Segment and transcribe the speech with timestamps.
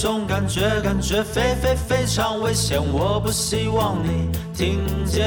[0.00, 5.26] 种感觉，感觉非非非常危险，我不希望你听见。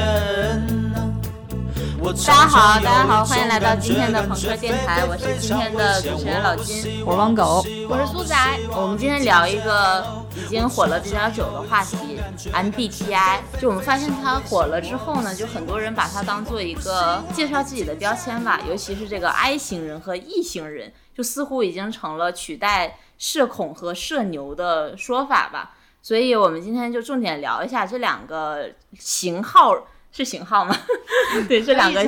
[2.02, 8.34] 大家好，大家好，欢迎来到今天的朋克电台，我是今天的主持人老金，我是汪狗，我是苏仔。
[8.70, 10.04] 我们今天聊一个
[10.34, 12.18] 已经火了比较久的话题
[12.50, 13.40] ，MBTI。
[13.60, 25.76] 就我们发现它火了之后呢，就很多人把它当做一个介绍自己的标签吧，尤其是这个 I 型人和 E 型人，就似乎已经成了取代社恐和社牛的说法吧。
[26.02, 29.86] 所以我们今天就重点聊一下这两个型号。
[30.14, 30.76] 是型号吗？
[31.48, 32.06] 对，这两个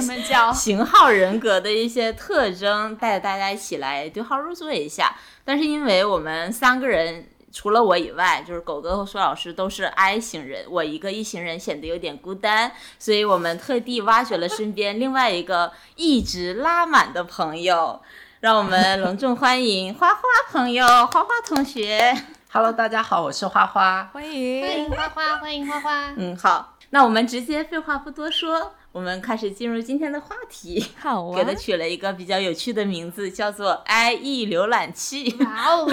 [0.53, 5.17] 型号人格的一些特征，带着大家一起来对号入座一下。
[5.43, 18.03] 但是因为我们三个人除了我以外，就是狗哥和苏老师都是 I 型人，我一个 E 型人显得有点孤单，所以我们特地挖掘了身边另外一个一直拉满的朋友，
[18.45, 22.15] 让我们隆重欢迎花花朋友，花花同学。
[22.53, 26.13] Hello，大家好，我是花花，欢迎欢迎花花，欢迎花花。
[26.19, 26.77] 嗯，好。
[26.91, 30.87] 那我们直接废话不多说，我们开始进入今天的话题。
[30.97, 35.37] 好啊，给它取了一个比较有趣的名字，叫做 IE 浏览器。
[35.41, 35.89] 哇哦，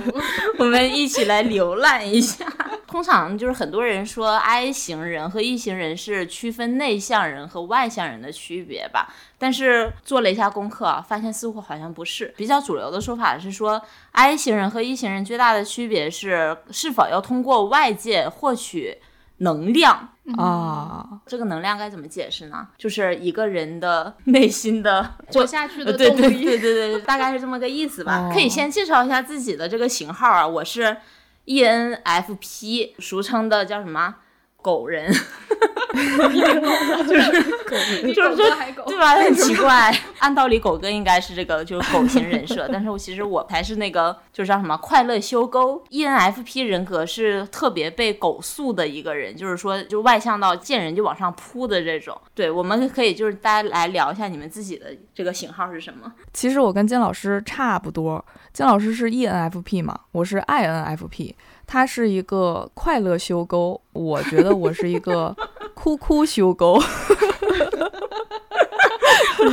[0.58, 2.46] 我们一起来浏览一下。
[2.88, 9.12] 通常就是很多人说 I 型人和 E 型人是区分内向人和外向人的区别吧？
[9.36, 12.32] 但是做了一下功课，发现似乎好像不是。
[12.38, 18.96] 比较主流的说法是说，I 型人和 E 型人最大的区别是是否要通过外界获取。
[19.38, 22.68] 能量啊，这个能量该怎么解释呢？
[22.78, 26.10] 就是一个人的内心的活下去的动力。
[26.10, 28.30] 对对对对对，大概是这么个意思吧。
[28.32, 30.96] 可以先介绍一下自己的这个型号啊，我是
[31.44, 34.16] ENFP，俗称的叫什么？
[34.62, 35.14] 狗人，
[37.06, 38.36] 就是 就是
[38.86, 39.14] 对吧？
[39.16, 39.94] 很奇怪。
[40.18, 45.82] 按道理狗哥应该是这个就是狗型人设，但是我其实我才是那个就是叫什么快乐修沟。
[45.90, 52.18] ENFP 人格是特别被狗素的一个人，就是说就外向到见人就往上扑的这种。
[52.34, 56.12] 对，我们可以就是大家来聊一下你们自己的这个型号是什么？
[56.32, 61.34] 其实我跟金老师差不多，金老师是 ENFP 嘛，我是 INFP。
[61.66, 65.34] 他是一个快乐修沟，我觉得我是一个
[65.74, 66.78] 哭哭修沟，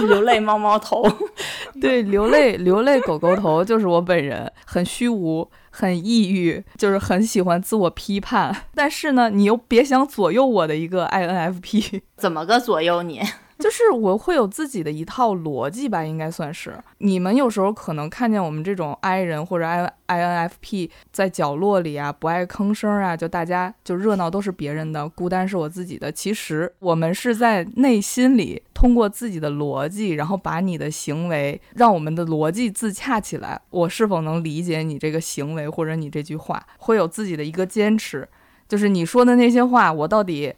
[0.07, 1.03] 流泪猫猫头，
[1.81, 13.22] 对，流泪流泪狗狗头就是我本人，很虚无，很抑郁，就是很喜欢自我批判，但是呢，你又别想左右我的一个 INFP，怎么个左右你？
[13.63, 16.78] 就是我会有自己的一套逻辑吧，应该算是。
[16.97, 26.12] 你们有时候可能看见我们这种 I 人或者 I INFP 在角落里啊，不爱吭声啊，就大家就热闹都是别人的，孤单是我自己的。
[26.12, 33.62] 其实我们是在内心里通过自己的逻辑，然后把你的行为让我们的逻辑自洽起来。
[33.69, 38.28] 我是否能理解你这个行为或者你这句话，会有自己的一个坚持。
[38.68, 40.53] 就是你说的那些话，我到底。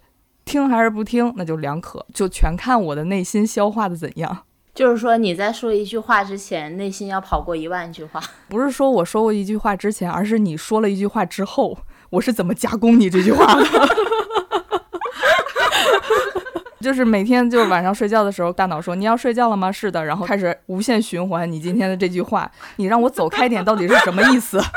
[0.46, 4.44] 听还是不听，那就两可，就全看我的内心消化的怎样。
[4.76, 8.22] 就是说你在说一句话之前，内心要跑过一万句话。
[8.48, 11.78] 不是说我说过一句话之前，而是你说了一句话之后，
[12.12, 13.66] 我是怎么加工你这句话的？
[16.82, 19.72] 就是每天就是晚上睡觉的时候，大脑说你要睡觉了吗？
[19.72, 24.62] 是的，然后开始无限循环你今天的这句话，你让我走开点，到底是什么意思？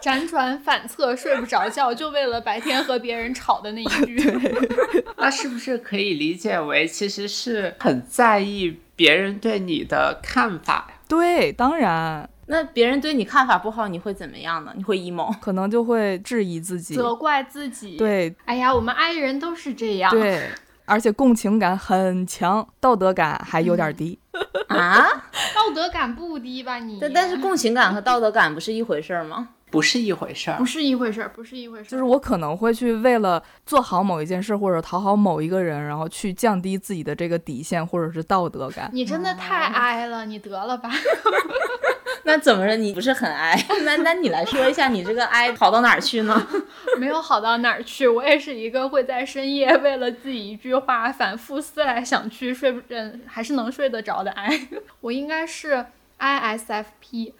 [0.02, 4.16] 辗转反侧，睡不着觉，就为了白天和别人吵的那一句。
[5.18, 10.94] 那是不是可以理解为，其实是很在意别人对你的看法呀？
[11.08, 12.28] 对，当然。
[12.46, 14.72] 那别人对你看法不好，你会怎么样呢？
[14.76, 17.96] 你会 emo，可能就会质疑自己，责怪自己。
[17.96, 20.10] 对，哎呀，我们 I 人都是这样。
[20.10, 20.50] 对，
[20.84, 24.18] 而且共情感很强，道德感还有点低。
[24.66, 25.06] 啊？
[25.54, 26.78] 道德感不低吧？
[26.78, 26.98] 你？
[27.00, 29.50] 但但是共情感和道德感不是一回事吗？
[29.70, 31.88] 不是一回事儿，不是一回事儿，不是一回事儿。
[31.90, 38.90] 就是我可能会去为了做好某一件事或者讨好某一个人，然后去降低自己的这个底线或者是道德感。
[38.92, 40.90] 你真的太哀了，你得了吧？
[42.24, 42.76] 那怎么着？
[42.76, 43.56] 你不是很哀？
[43.84, 46.46] 那那你来说一下，你这个哀好到哪儿去呢？
[46.98, 52.96] 没有好到哪儿去，我也是一个会在深夜为了自己一句话反复思来想去，睡不着
[53.26, 54.68] 还是能睡得着的哀。
[55.00, 55.86] 我应该是
[56.18, 57.32] ISFP。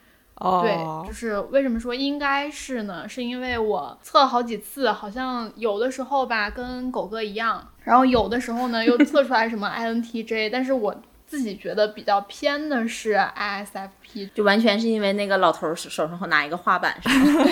[0.63, 0.75] 对，
[1.07, 3.07] 就是为什么说应该是呢？
[3.09, 10.95] 是因为我测了好几次，好像有的时候吧跟狗哥一样，然后有的时候呢又测出来什么 INTJ，但是我
[11.27, 17.45] 自己觉得比较偏的是 ISFP，就完全是因为那个老头手上拿一个画板，是吗？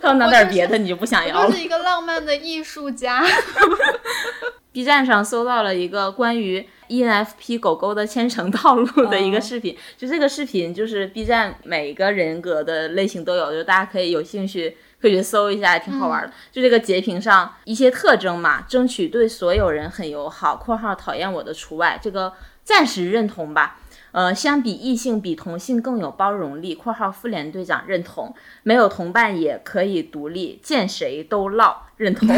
[0.00, 1.52] 他要拿点别的，你就不想要了。
[1.52, 3.24] 是一个浪漫的艺术家。
[4.72, 9.76] B 站上搜到了一个关于 ENFP 狗狗的千层套路的一个视频。
[9.96, 16.32] 就这个视频，就是 B 站每个人格的类型都有，就大家可以有兴趣可以去搜一下，也挺好玩的。
[16.50, 22.32] 就这个截屏上一些特征嘛，争取对所有人很友好（括号讨厌我的除外），这个
[22.64, 23.80] 暂时认同吧。
[24.12, 28.34] 呃，相比异性，比同性更有包容力（括号妇联队长认同），
[28.64, 32.28] 没有同伴也可以独立，见谁都唠认同，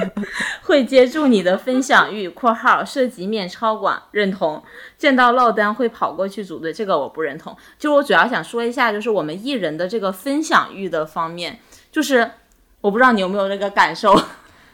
[0.62, 4.62] 会接住你的分享欲（括号涉及面超广认同），
[4.98, 7.56] 见到落单会跑过去组队，这个我不认同。
[7.78, 11.58] 就我主要想说一下，就是我们艺人的这个分享欲的方面，
[11.90, 12.30] 就是
[12.80, 14.18] 我不知道你有没有那个感受。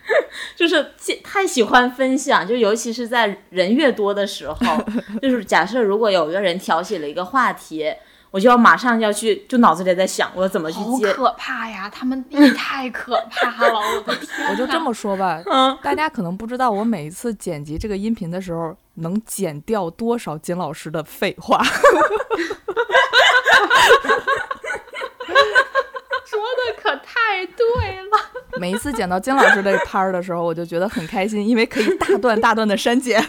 [0.55, 0.93] 就是
[1.23, 4.57] 太喜欢分享，就尤其是在人越多的时候，
[5.23, 7.91] 就是假设如果有一个人挑起了一个话题，
[8.35, 11.07] 我就要马上要去，就脑子里在想我怎么去接。
[11.07, 11.89] 好可怕呀！
[11.89, 14.45] 他们也太可怕了，我的天！
[14.51, 15.41] 我就这么说吧，
[15.81, 21.63] 大家可能不知道，我每一次剪辑这个音频的时候，能剪掉多少金老师的废话。
[26.25, 27.65] 说的可太对
[28.11, 28.19] 了。
[28.59, 33.25] 每一次剪到金老师的拍儿的时候，我就觉得很开心，因为可以大段大段的删减。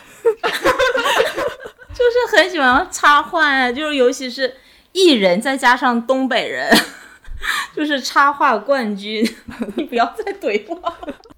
[1.94, 4.54] 就是很喜欢插话呀，就是尤其是
[4.95, 6.74] 艺人再加上东北人，
[7.75, 9.21] 就是插画冠军。
[9.75, 10.94] 你不要再怼我。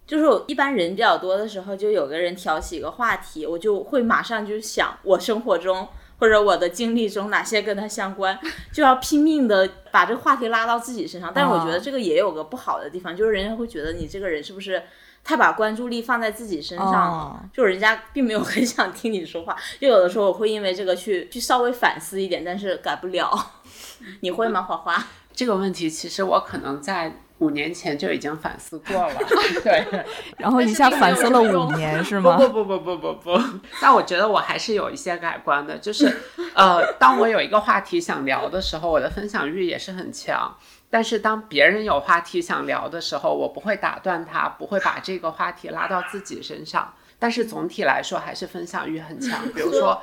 [0.06, 5.88] 就是我一般人比较多的时候，就有个人挑起一个话题，我就会马上就想我生活中。
[6.20, 8.36] 或者我的经历中哪些跟他相关，
[8.74, 11.32] 就要拼命的把这个话题拉到自己身上。
[11.32, 14.82] 但是我觉得这个也有个不好的地方，就是人家会觉得你这个人是不是
[15.28, 17.44] 太把关注力放在自己身上了？
[17.54, 19.54] 就人家并没有很想听你说话。
[19.78, 23.30] 就有的时候我会因为这个去去稍微反思一点，但是改不了。
[24.22, 25.06] 你会吗，花花？
[25.34, 27.20] 这个问题其实我可能在。
[27.40, 29.14] 五年前就已经反思过了，
[29.64, 29.86] 对，
[30.40, 32.36] 然后一下反思了五年，是吗？
[32.36, 36.12] 不不不不不不不，但我觉得我还是有一些改观的，就是，
[36.56, 40.58] 呃，当我有一个话题想聊的时候，我的分享欲也是很强。
[40.90, 46.94] 但是当别人有话题想聊的时候，我不会打断他，不会把这个话题拉到自己身上。
[47.20, 49.44] 但是总体来说，还是分享欲很强。
[49.52, 50.02] 比如说，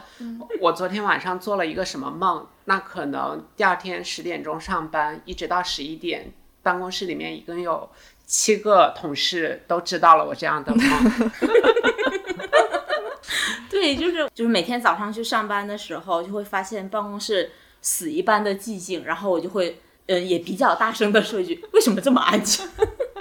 [0.61, 6.33] 我昨天晚上做了一个什么梦，那可能第二天十点钟上班，一直到十一点。
[6.63, 7.89] 办公室里面一共有
[8.27, 11.31] 七个同事都知道了我这样的梦。
[13.69, 17.53] 对，就是就是每天早上去上班的时候，就会发现办公室
[17.83, 22.67] 死一般的寂静，然后我就会嗯也比较大声的说一句：“为什么这么安静？”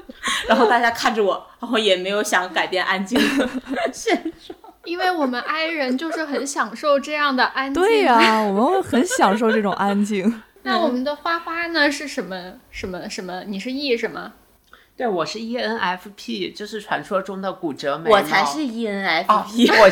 [0.47, 3.49] 然后大家看着我，然后也没有想改变安静的
[3.93, 4.15] 现
[4.45, 7.81] 状，因为我们 I 人就是很享受这样的安静。
[7.81, 10.41] 对呀，我们很享受这种安静。
[10.63, 11.91] 那我们的花花呢？
[11.91, 13.43] 是什么什么什么？
[13.47, 14.33] 你是 E 什么？
[14.95, 18.15] 对，我是 ENFP，就是传说中的骨折眉毛。
[18.17, 19.89] 我才是 ENFP，我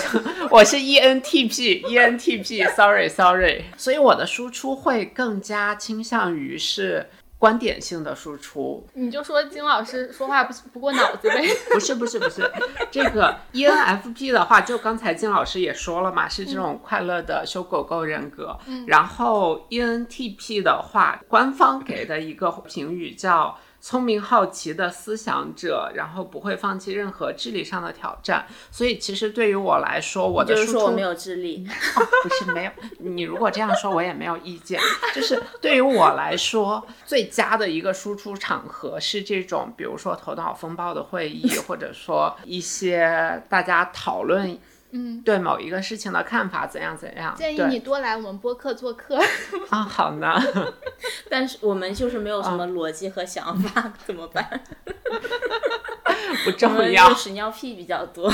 [0.57, 3.65] 我是 ENTP，ENTP，Sorry Sorry。
[3.77, 7.07] 所以我的输出会更加倾向于是。
[7.41, 11.43] 观点性的输出，你就说金老师说话不不过脑子呗？
[11.73, 12.47] 不是不是不是，
[12.91, 18.55] 这个 ENFP 的话，就刚才金老师也说了嘛，是这种快乐的修狗狗人格。
[18.85, 23.57] 然后 ENTP 的话，官方给的一个评语叫。
[23.81, 28.45] 聪明好奇的思想者，然后不会放弃任何智力上的挑战。
[28.69, 31.67] 所以其实对于我来说，我的输出没有智力，
[32.23, 32.71] 不是没有。
[32.99, 34.79] 你如果这样说，我也没有意见。
[35.13, 44.57] 就是对于我来说，最佳的一个输出场合是这种，比如说头脑风暴的会议，或者说一些大家讨论。
[44.91, 47.33] 嗯，对某一个事情的看法怎样怎样？
[47.35, 49.17] 建议你多来我们播客做客
[49.69, 49.81] 啊。
[49.81, 50.39] 好呢，
[51.29, 54.61] 但是我们就是没有什么逻辑和想法，怎么办？
[56.45, 58.31] 不重要，屎尿屁比较多。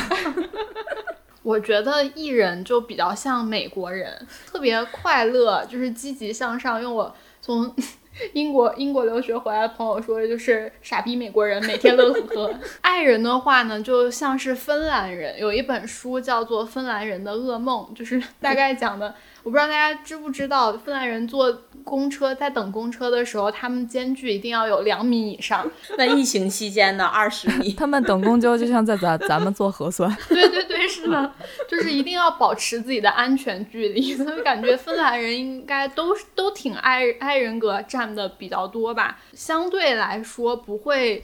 [1.43, 6.81] 我觉得艺人就比较像美国人，特别快乐，就是积极向上。
[6.81, 7.73] 用我从。
[8.33, 12.59] 英国英国留学回来的朋友说，就是傻逼美国人每天乐呵呵。
[12.81, 19.15] 爱人的话呢，就像是芬兰人，有一本书叫做《芬兰人的噩梦》，就是大概讲的。
[19.47, 25.65] 我不知道大家知不知道，芬兰人坐公车在等公车的时候，他们间距一定要有两米以上。
[25.97, 27.71] 那疫情期间呢，二十米。
[27.71, 30.13] 他们等公交就像在咱咱们做核酸。
[30.27, 31.31] 对对对，是的，
[31.65, 34.13] 就是一定要保持自己的安全距离。
[34.13, 39.17] 所以感觉芬兰人应该都都挺爱爱人格占的比较多吧。
[39.31, 41.23] 相对来说，不会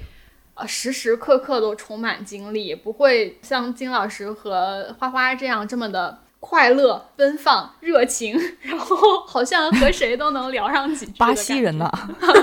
[0.54, 6.20] 呃时时刻刻都充满精力，不会像金老师和花花这样这么的。
[6.46, 11.14] 快乐、奔放、热情，然后好像和谁都能聊上几句。
[11.18, 11.90] 巴西人呢？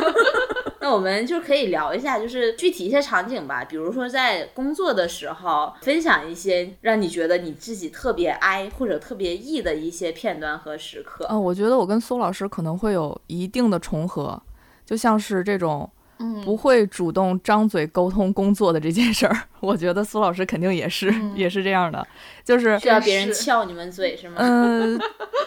[0.81, 11.27] 那我们就可以聊一下，就是具体一些场景吧，比如说在工作的时候，分享一些让你觉得你自己特别 I 或者特别 E 的一些片段和时刻。
[11.29, 14.43] 嗯，我觉得我跟苏老师可能会有一定的重合，
[14.87, 15.89] 就像是这种
[16.21, 22.07] 嗯，不会主动张嘴沟通工作的这件事儿， 我觉得苏老师肯定也是、嗯也是这样的，
[22.45, 24.37] 就是需要别人撬你们嘴是吗？
[24.39, 25.01] 嗯、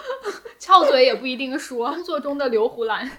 [0.60, 3.10] 撬嘴也不一定说，工作中的刘胡兰。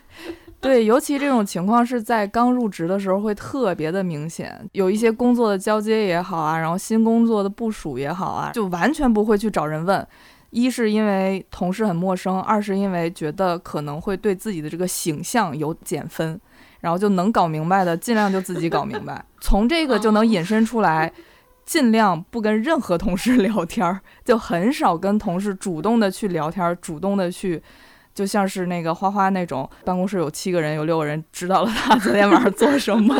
[0.60, 10.06] 对，尤其这种情况是在刚入职的时候会特别的明显，有一些工作的交接也好啊，然后新工作的部署也好啊，就完全不会去找人问。
[10.50, 16.40] 一是因为同事很陌生，二是因为觉得可能会对自己的这个形象有减分，
[16.84, 19.24] 然后就能搞明白的尽量就自己搞明白。
[19.40, 21.10] 从这个就能引申出来，
[21.64, 27.62] 尽量不跟任何同事聊天儿，就很少跟同事主动的去聊天儿，主动的去。
[28.14, 33.18] 就像是那个花花那种，办公室有七个人，有六个人知道了他昨天晚上做什么，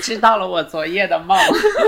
[0.00, 1.38] 知道了我昨夜的梦。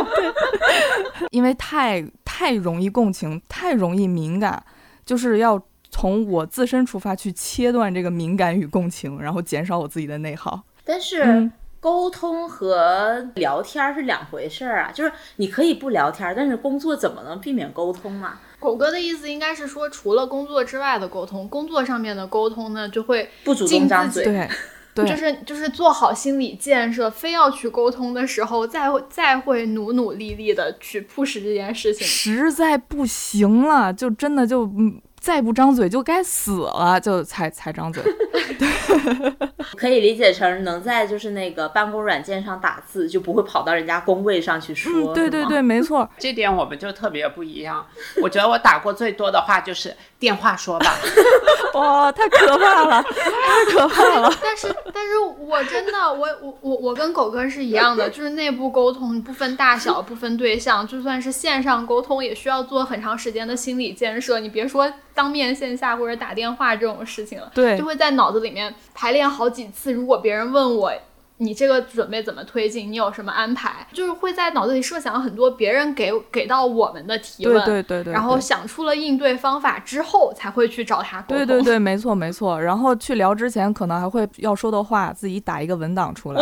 [1.33, 4.63] 因为太太容易共情，太容易敏感，
[5.05, 10.63] 就是要从我自身出发去切断这个敏感与共情，然后减少我自己的内耗。
[10.87, 11.23] 但是。
[11.23, 18.41] 嗯沟通和聊天儿是两回事儿啊，就是你可以不聊天儿，但是工作怎么能避免沟通嘛？
[18.59, 24.49] 狗哥的意思应该是说，除了工作之外的沟通，工作上面的沟通呢，就会不主动张嘴，对，
[24.95, 32.05] 对，就是就是做好心理建设，非要去沟通的时候，再会再会努努力力的去 push 这件事情。
[32.05, 38.01] 实在不行了，就真的就嗯，再不张嘴就该死了，就才才张嘴。
[39.77, 45.13] 可以理解成能在就是那个办公软件上打字，就不会跑到人家工位上去说。
[45.13, 46.09] 嗯，对对对，没错。
[46.17, 47.85] 这点我们就特别不一样。
[48.23, 50.95] 我觉得我打过最多的话就是电话说吧，
[51.75, 54.33] 哇，太可怕了，太可怕了。
[54.41, 64.39] 但是，但是我真的，我我我我跟狗哥是一样的，就是内部沟通不分大小，不分对象，就算是线上沟通，也需要做很长时间的心理建设。
[64.39, 69.93] 你别说当面线下或者打电话这种事情了，对就会在脑子里面排练好几次。
[69.93, 70.93] 如果别人问我。
[71.39, 72.91] 你这个准备怎么推进？
[72.91, 73.87] 你有什么安排？
[73.93, 81.37] 就是会在脑子里设想很多别人给给到我们的提问，对对对对，然后想出了应对方法之后，才会去找他沟通。
[81.37, 82.59] 对对对，没错没错。
[82.59, 86.41] 然后去聊之前，可能还会要说的话自己打一个文档出来！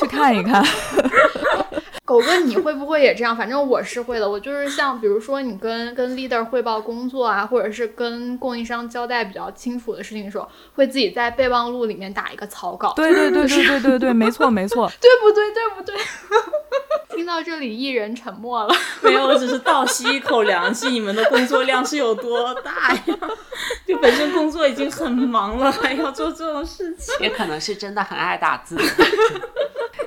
[0.00, 0.60] 去看一看。
[2.04, 3.34] 狗哥，你会不会也这样？
[3.34, 4.28] 反正我是会的。
[4.28, 14.86] 我就是像比如说，你跟跟 leader 汇报工作啊，或者是跟供应商交代比较清楚的事情的时候，会自己在备忘录里面打一个草稿，对对对对对对对，没错没错。
[15.00, 15.50] 对不对？
[15.52, 15.96] 对不对？
[17.16, 18.74] 听到这里，一人沉默了。
[19.00, 20.88] 没有，我只是倒吸一口凉气。
[20.90, 23.18] 你们的工作量是有多大呀？
[23.86, 27.14] 就本身工作已经很忙了，还要做这种事情。
[27.20, 28.76] 也可能是真的很爱打字。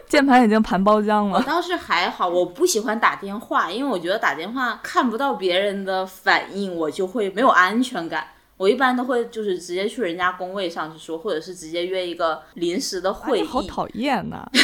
[0.09, 1.37] 键盘已经盘包浆了。
[1.37, 8.27] 我倒是还好，我不喜欢打电话，因为我觉得打电话看不到别人的反应，我就会没有安全感。
[8.57, 13.41] 我一般都会就是直接去人家工位上去说，或者是直接约一个临时的会议。
[13.43, 14.45] 哎好讨厌呐！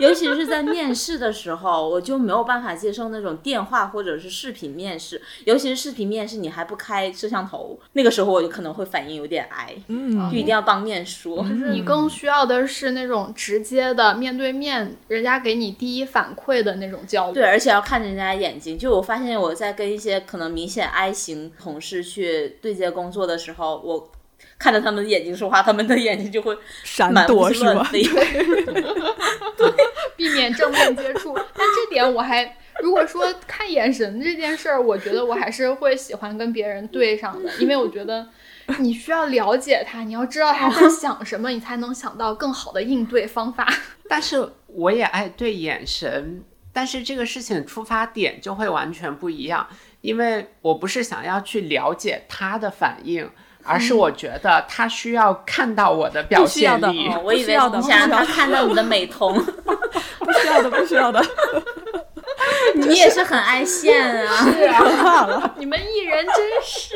[0.00, 11.44] 尤其是在面试的时候，我就没有办法接受那种电话或者是视频面试，尤其是视频面试，你还不开摄像头，那个时候我就可能会反应有点矮，嗯就一定要当面说。
[11.70, 17.34] 你更需要的是那种直接的面对面，人家给你第一反馈的那种交流。
[17.34, 18.76] 对，而且要看着人家眼睛。
[18.76, 24.10] 就我发现我在跟一些可能明显 I 型同事去对接工作的时候，我
[24.58, 27.68] 看着他们的眼睛说话，他们的眼睛就会闪躲是吧？
[27.68, 28.02] 子乱飞。
[30.16, 31.34] 避免正面接触。
[31.34, 38.28] 但这点我还，如果说看眼神这件事儿，我觉得我还是会喜欢跟别人对上的，因为我觉得
[38.78, 43.66] 你需要了解他，你要知道他在想什么，你才能想到更好的应对方法。
[44.08, 49.66] 但是我也爱对眼神，但是这个事情出发点就会完全不一样，
[50.02, 53.28] 因为我不是想要去了解他的反应。
[53.64, 59.32] 而是我觉得他需要看到我的表不需要的现力，哦，我以为你想让他看到你的美瞳，
[60.18, 61.24] 不需要的，不需要的。
[62.88, 64.44] 你也是很爱现啊。
[64.52, 66.94] 是啊 你们艺人真是，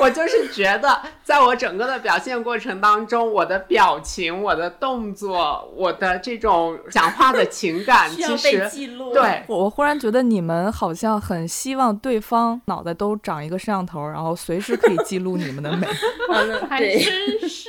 [0.00, 9.12] 我就是觉得，在我整个的表现过程当中，我的表情、我的动作、我的这种讲话的情感，需要被其实记录。
[9.12, 15.86] 对我我忽然觉得你们好像很希望对方脑袋都长一个摄像头，然后随时可以记录你们的美。
[16.30, 17.68] 嗯，还，真是。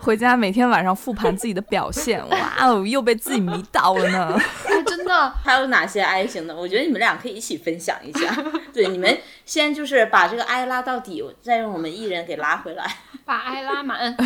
[0.00, 4.40] 回家每天晚上复盘自己的表现，哇哦，又被自己迷倒了呢。
[5.06, 6.54] 哎，真的， 还有哪些 I 型的？
[6.54, 8.36] 我觉得你们俩可以一起分享一下。
[8.74, 12.84] 对，你们先就是把这个 I 拉到底，再用我们艺人给拉回来。
[13.24, 14.16] 把爱拉满。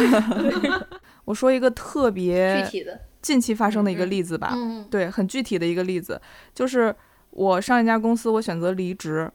[1.25, 6.21] 我说一个特别具体的，近期发生的一个例子吧，嗯，对，很具体的一个例子，
[6.55, 6.95] 就是
[7.31, 9.31] 我上一家公司，我选择离职，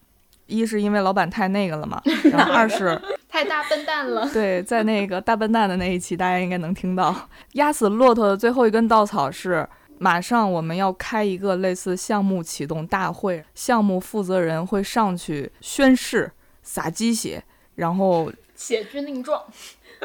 [0.48, 4.30] 一是因为老板太那个了嘛，然后二是太大笨蛋了。
[4.34, 17.44] 对，在那个大笨蛋的那一期，大家应该能听到，压死骆驼的最后一根稻草是，马上我们要开一个类似项目启动大会，项目负责人会上去宣誓、撒鸡血，
[17.76, 19.44] 然后写军令状，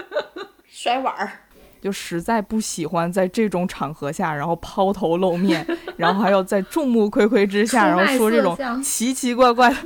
[0.68, 1.32] 摔碗儿，
[1.80, 5.66] 就实在不喜欢在这种场合下，然后抛头露面，
[5.96, 9.76] 然后还要在众目睽睽之下，然后说这种奇奇怪怪的，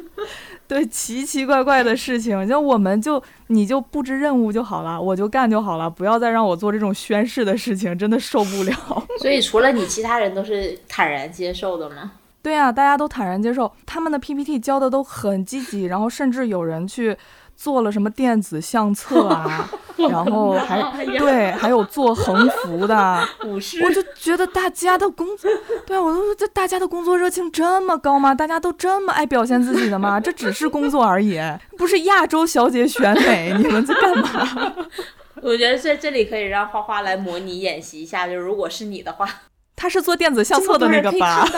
[0.75, 8.75] 对奇奇怪怪的事情，就我们就你就布置任务就好了，我就干就好了，不要再让我做这种宣誓的事情，真的受不了。
[9.23, 12.11] 所以除了你，其他人都是坦然接受的吗？
[12.43, 17.16] 对啊，大家都坦然接受，他们的 PPT 交的都很积极，然后甚至有人去
[17.57, 20.83] 做了什么电子相册啊， 然后还
[21.19, 23.27] 对，还有做横幅的。
[23.43, 25.51] 我就觉得大家的工作，
[25.87, 28.35] 对啊我都说这大家的工作热情这么高吗？
[28.35, 30.21] 大家都这么爱表现自己的吗？
[30.21, 31.41] 这只是工作而已，
[31.79, 34.75] 不是亚洲小姐选美，你们在干嘛？
[35.43, 39.29] 我觉得在这里可以让花花来模拟演习一下，就如果是你的话，
[39.77, 41.45] 他是做电子相册的那个吧？
[41.47, 41.57] 是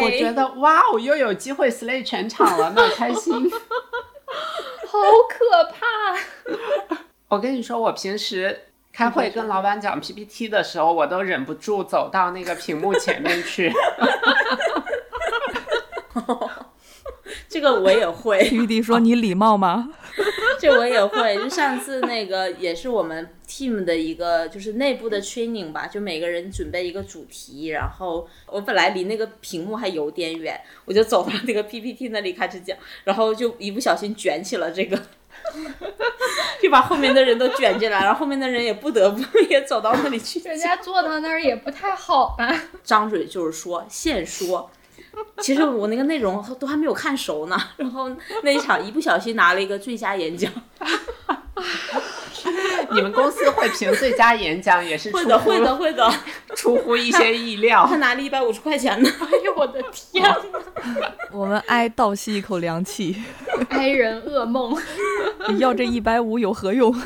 [0.00, 3.50] 我觉得哇哦，又有机会 slay 全场了，那开心。
[4.90, 6.96] 好可怕！
[7.28, 8.58] 我跟你说，我平时
[8.92, 13.70] 开会跟老板讲 PPT 的时候，我都忍不住走到那个屏幕前面去。
[17.48, 19.90] 这个我也会， PPT 说你礼貌吗？
[20.58, 21.36] 这我也会。
[21.36, 35.00] 就上次那个也是我们 team 的一个就是内部的 training 吧，就每个人准备一个主题，然后我本来离那个屏幕还有点远，我就走到那个 PPT 那里开始讲，然后就一不小心卷起了这个。
[36.60, 42.62] 就把后面的人都卷进来，然后后面的人也不得不也走到那里去人家坐到那儿也不太好吧？
[42.82, 44.68] 张嘴就是说，现说。
[45.40, 48.10] 其实我那个内容都还没有看熟呢，然后
[48.42, 50.50] 那一场一不小心拿了一个最佳演讲，
[52.90, 56.12] 你们公司会评最佳演讲，也是出会的会的乎会的，
[56.56, 57.96] 出乎一些意料他。
[57.96, 59.08] 拿了一百五十块钱呢。
[59.20, 60.36] 哎呦我的天呐，
[61.32, 63.22] 我们哀倒吸一口凉气，
[63.70, 64.76] 哀人噩梦。
[65.58, 66.92] 要这一百五有何用？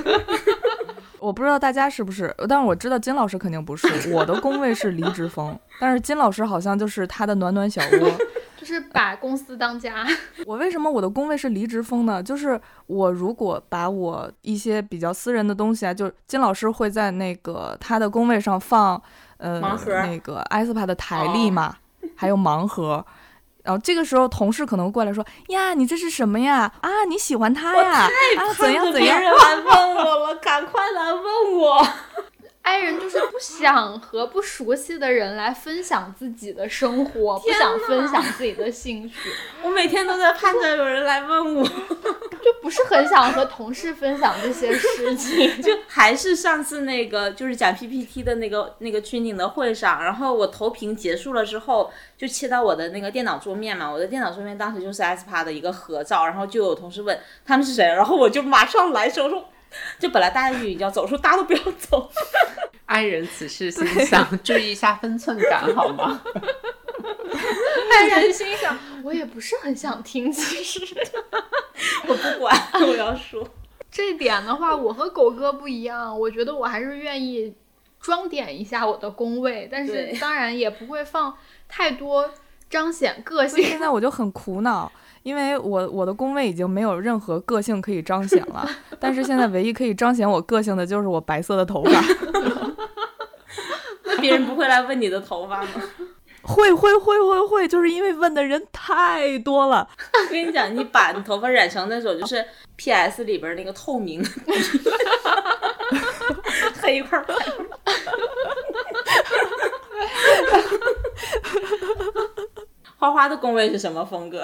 [1.22, 3.86] 我不知道大家是不是，但是我知道金老师肯定不是。
[4.12, 8.10] 我的工位是离职风，但是金老师好像就是他的暖暖小窝。
[8.58, 10.06] 就是把公司当家，
[10.46, 12.22] 我为什么我的工位是离职风呢？
[12.22, 19.00] 就是我如果把我一些比较私人的东西啊，就金老师会在那个他的工位上放
[19.38, 21.76] 呃盲盒那个艾斯帕的台历嘛，
[22.16, 23.04] 还有盲盒。
[23.62, 26.72] 然后这个时候，同事可能会过来说：“呀，你这是什么呀？
[26.80, 28.08] 啊，你喜欢他呀？
[28.38, 31.86] 啊，怎样怎样？”别人来问我了，赶快来问我。
[32.62, 39.30] 爱人就是不想和不熟悉的人来分享自己的生活，不想分享自己的兴趣，
[39.64, 45.50] 我每天都在盼着有人来问我，就不是很想和同事分享这些事情。
[45.60, 59.48] 就还是上次那个就是讲 PPT 的那个那个 training 的会上，然后我投屏结束了之后，就切到我的那个电脑桌面嘛，我的电脑桌面当时就是 SPA 的一个合照，然后就有同事问他们是谁，然后我就马上来手说。
[59.98, 62.10] 就本来大家就已经要走，说大家都不要走，
[62.86, 66.20] 爱人此时心想：注意一下分寸感好吗？
[67.90, 70.80] 爱人心想，我也不是很想听，其实。
[72.06, 72.56] 我不管，
[72.86, 73.48] 我要说。
[73.90, 77.54] 这点的话，我和狗哥不一样，我觉得我还是愿意
[78.00, 81.36] 装点一下我的工位，但是当然也不会放
[81.68, 82.30] 太多
[82.70, 83.62] 彰显个性。
[83.62, 84.90] 现在我就很苦恼，
[85.22, 91.90] 因为我我的工位已经没有任何个性可以彰显了，但是现在唯一可以彰显我个性的就是我白色的头发。
[94.04, 95.68] 那别人不会来问你的头发吗？
[96.44, 99.88] 会会会会会，就是因为问的人太多了。
[100.12, 102.44] 我跟你讲，你把你头发染成那种就是
[102.76, 104.20] PS 里边那个透明，
[106.80, 107.32] 黑一块儿白。
[112.98, 114.42] 花花的工位是什么风格？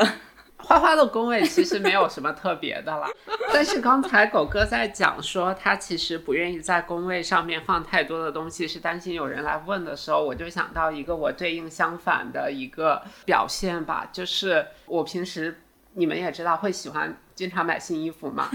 [0.59, 3.07] 花花的工位其实没有什么特别的了，
[3.53, 15.62] 但是刚才狗哥在讲说他其实不愿意在工位上面放太多的东西，是担心有人来问的时候，我就想到一个我对应相反的一个表现吧，就是我平时
[15.94, 18.51] 你们也知道会喜欢经常买新衣服嘛，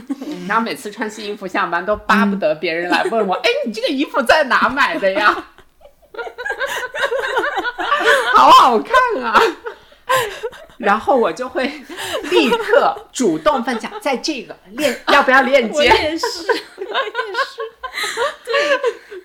[0.47, 5.33] 然后每次穿新衣服下班都巴不得别人来问我， 哎，你这个衣服在哪买的呀？
[8.35, 9.39] 好好看啊！
[10.83, 11.65] 然后我就会
[12.29, 15.77] 立刻主动分享，在这个链 要不要链接？
[15.77, 16.27] 我也是，
[16.77, 16.83] 我？
[16.83, 16.89] 也
[17.45, 17.61] 是，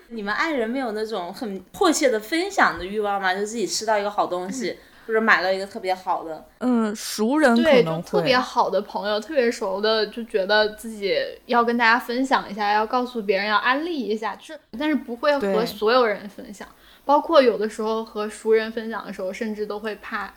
[0.08, 3.34] 你们爱人没有那种很迫切的分享的欲望吗？
[3.34, 16.66] 就自己吃到一个好东西，或者买了一个特别好的，嗯，熟人可对，就特别好的朋友，特别熟的，就觉得自己要跟大家分享一下，要告诉别人，要安利一下，就是但是不会和所有人分享，
[17.04, 20.32] 包括有的时候和熟人分享的时候，甚至都会怕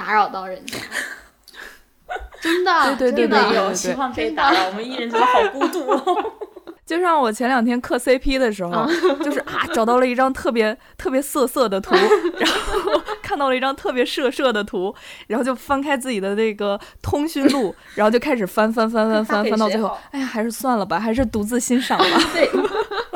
[0.00, 0.78] 打扰到人家。
[2.40, 6.32] 真的，对对对对有希望被打扰，我们艺人觉得好孤独哦。
[6.86, 8.84] 就像我前两天磕 CP 的时候，
[9.22, 11.94] 就是啊，找到了一张特别特别色色的图，
[12.38, 14.92] 然后看到了一张特别色色的图，
[15.28, 22.04] 然后就翻开自己的那个通讯录，然后就开始翻翻翻翻翻，翻到最后，哎呀，还是算了吧，还是独自欣赏吧。
[22.32, 22.50] 对，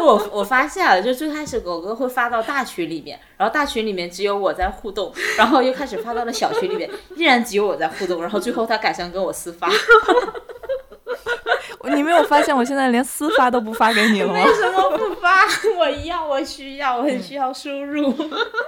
[0.04, 9.70] 我我发现了，就最开始狗哥会发到大群里面，然后大群里面只有我在互动，然后又开始发到了小群里面，依然只有我在互动，然后最后他改成跟我私发。
[11.88, 14.44] 你没有发现我现在连私发都不发给你了吗？
[14.44, 15.44] 为什么不发？
[15.78, 18.14] 我要，我需要，我很需要输入。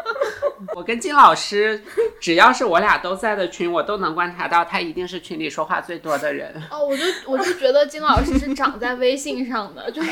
[0.74, 1.82] 我跟金老师，
[2.20, 6.54] 只要是我俩都在的群，我都能观察到他一定是群里说话最多的人。
[6.70, 10.10] 哦，我就我就觉得金老师是长在微信上的，就是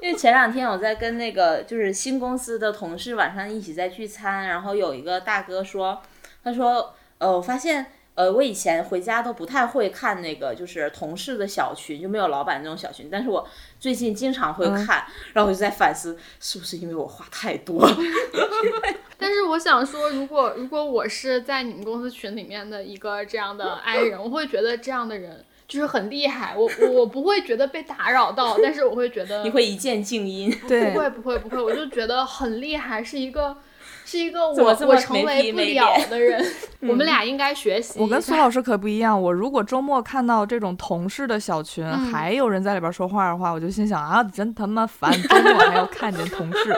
[0.00, 6.00] 因为前两天我在跟那个就是新公司的同事晚上一起在聚餐，然后有一个大哥说，
[6.42, 7.86] 他说，呃，我发现。
[8.20, 13.08] 呃，我以前回家都不太会看那个，就是同事的小群，就没有老板那种小群。
[13.10, 17.88] 但是我最近经常会看，然后我就在反思，是不是因为我话太多？
[19.16, 26.54] 但是我想说，如果如果我是在你们公司群里面的一个这样的 i 人，我会觉得这样的人就是很厉害。
[26.54, 30.54] 我我我不会觉得被打扰到，但是我会觉得你会一键静音。
[30.68, 33.56] 对不会不会不会，我就觉得很厉害，是一个
[34.04, 36.44] 是一个我我这么没成为不了的人。
[36.88, 38.00] 我们俩应该学习。
[38.00, 46.74] 我跟苏老师可不一样，我如果周末看到这种同事的小群，还有人在里边说话的话，我就心想啊，真他妈烦，周末还要看见同事，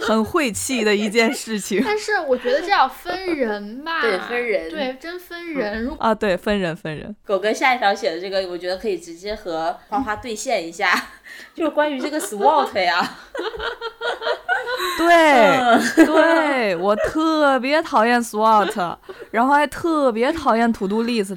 [0.06, 5.84] 很晦气的一件事情但是我觉得这要分人吧， 对分人对，真分人。
[5.84, 6.14] 如啊。
[6.14, 7.14] 对，分人分人。
[7.24, 10.92] 狗哥下一条写的这个，我觉得可以直接和花花兑现一下，
[11.54, 13.16] 就是关于这个 SWOT 呀。
[14.98, 18.96] 对，对我特别讨厌 SWOT，
[19.30, 21.36] 然后还特别讨厌 To Do List，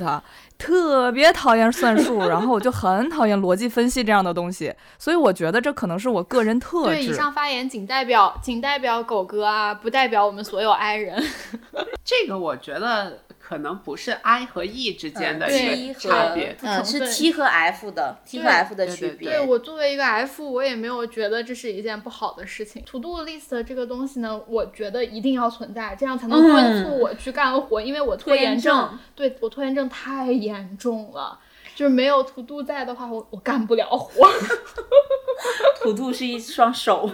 [0.64, 7.14] 特别讨厌算数， 然后我就很讨厌逻辑分析这样的东西，所以我觉得这可能是我个人特对以。
[7.14, 11.22] 上发言仅代表仅代表狗哥啊，不代表我们所有 i 人。
[12.06, 13.20] 这个我觉得
[13.54, 16.58] 可能不是 I 和 E 之间的对一个差别。
[16.64, 19.30] 嗯，是 T 和 F 的 T 和 F 的区别。
[19.30, 22.82] 对我作为一个 F，我也没有觉得这是一件不好的事情。
[22.86, 31.38] To do list 这个东西呢，我觉得一定要存在，这样才能敦促我去干活，因为我拖延症，对我拖延症太严重了。
[31.76, 34.28] 就是没有 to do 在的话，我我干不了活。
[35.84, 37.08] 土度是一双手，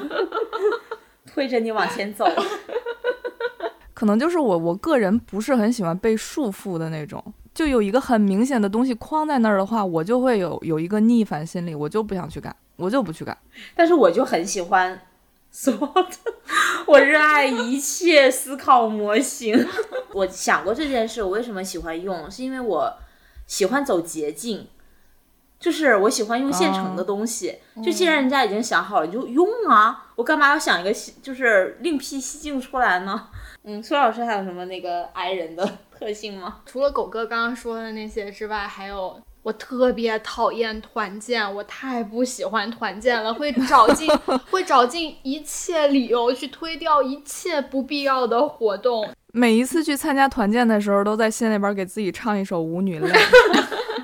[1.27, 2.25] 推着你往前走。
[3.99, 7.21] 可能就是我我个人不是很喜欢被束缚的那种，
[7.53, 13.37] 就有一个很明显的东西框在那儿的话，我就会有有一个逆反心理，我就不想去干，我就不去干。
[13.75, 15.01] 但是我就很喜欢
[15.53, 16.13] SWOT，
[16.87, 19.67] 我热爱一切思考模型。
[20.13, 22.97] 我想过这件事，我为什么喜欢用，是因为我
[23.47, 24.65] 喜欢走捷径。
[25.59, 30.05] 就是我喜欢用现成的东西，就既然人家已经想好了，你就用啊！
[30.15, 33.27] 我干嘛要想一个西就是另辟蹊径出来呢？
[33.63, 36.61] 嗯，苏老师还有什么那个 i 人的特性吗？
[36.65, 44.09] 除了狗哥刚刚说的那些之外，还有我特别讨厌团建，我太不喜欢团建了，会找尽
[44.49, 49.09] 会找尽一切理由去推掉一切不必要的活动。
[49.33, 53.11] 每一次去参加团建的时候，都在心里边给自己唱一首《舞女泪》，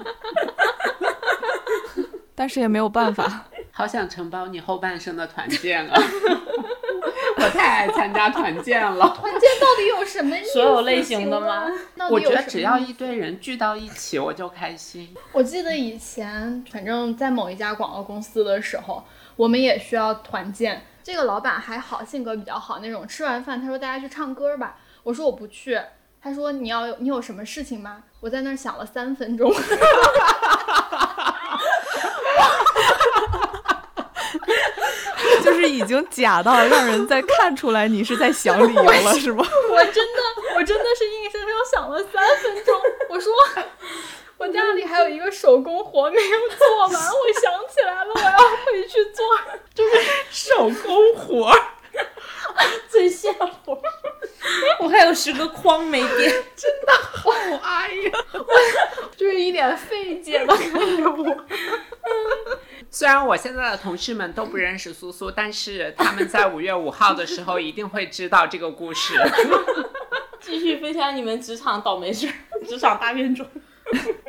[2.36, 3.46] 但是也没有办法。
[3.72, 6.02] 好想承包你后半生的团建啊！
[7.46, 9.08] 我太爱参加团建了。
[9.10, 10.54] 团建到底有什么意思？
[10.54, 11.68] 所有类型的吗？
[11.96, 15.14] 到底我觉得有只要一堆人聚到一起，我就开心。
[15.32, 19.04] 我记得以前，反正在某一家广告公司的时候，
[19.36, 20.84] 我们也需要团建。
[21.04, 23.08] 这个老板还好，性格比较好那种。
[23.08, 24.78] 吃完饭，他说大家去唱歌吧。
[25.04, 25.80] 我说我不去。
[26.20, 28.02] 他说你要你有什么事情吗？
[28.22, 29.54] 我在那儿想了三分钟。
[35.66, 39.46] 就是已经假到让人在看出来你是在想理由了， 是吗？
[39.70, 40.22] 我真的，
[40.56, 42.80] 我真的是硬生生想了三分钟。
[43.10, 43.34] 我说，
[44.38, 49.26] 我家里还有一个手工活没有做完，我想起来了，我要回去做。
[49.74, 49.92] 就是
[50.30, 51.60] 手工活儿，
[52.90, 53.30] 最吓
[53.66, 53.82] 我！
[54.80, 57.32] 我还有十个框没编，真的，好
[57.62, 58.12] 爱呀！
[58.34, 61.46] 我就是一脸费解的看着我。
[62.90, 69.14] 虽虽然我现在的同事们都不认识苏苏，但是他们在五月五号的时候一定会知道这个故事。
[70.42, 72.28] 继续分享你们职场倒霉事，
[72.68, 73.46] 职场大变种。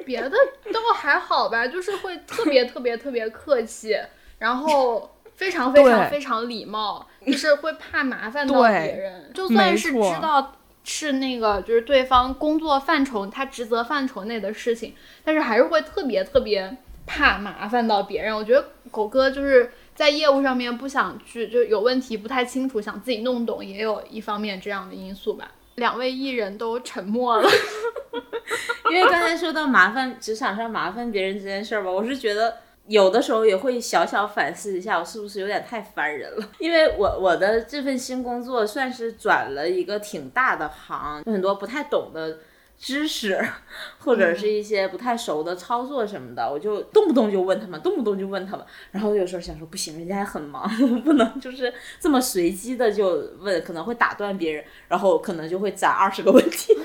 [0.05, 0.37] 别的
[0.71, 3.97] 都还好吧，就是会特别特别特别客气，
[4.39, 9.31] 然后非常非常非常礼貌，就是会怕麻烦到别人。
[9.35, 18.35] 就算是知道是那个就是对方工作范畴、他职责范畴内的事情，但是还是会特别特别怕麻烦到别人。
[18.35, 25.51] 我觉得狗哥就是在业务上面不想去，就有问题不太清楚，想自己弄懂，也有一方面这样的因素吧。
[25.75, 27.49] 两位艺人都沉默了。
[28.91, 32.57] 因为刚才说到麻烦职场上麻烦别人这件事儿吧，我是觉得
[32.89, 36.49] 有的时候也会小小反思一下，我是不是有点太烦人了？
[36.59, 42.39] 因为我我的这份新工作算是转了一个挺大的行，有很多不太懂的。
[42.79, 43.43] 知识，
[44.05, 48.67] 或者是一些不太熟的操作什么的，我就动不动就问他们，动不动就问他们。
[48.91, 56.77] 然后有时候想说，不行，人家还很忙，我 不能就是这么随机的就问，可能会打断别人，然后可能就会攒二十个问题。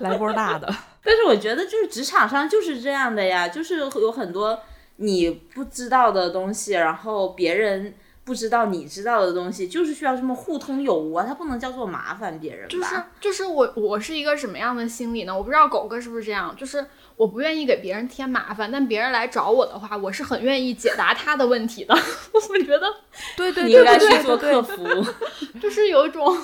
[0.00, 0.68] 来波大的。
[1.02, 4.60] 但是我觉得就是职场上就是这样的呀，就是有很多
[4.96, 12.68] 你不知道的东西，然后别人不知道你知道的东西，就是需要这么互通有无啊，它不能叫做麻烦别人吧？
[12.68, 15.36] 就是就是我我是一个什么样的心理呢？
[15.36, 16.84] 我不知道狗哥是不是这样，就是
[17.16, 21.94] 我不愿意给别人添麻烦，但别人来找我的话，我是很愿意解答他的问题的。
[22.32, 22.92] 我觉得
[23.36, 25.06] 对对你应该对对去做对客服，
[25.60, 26.36] 就是有一种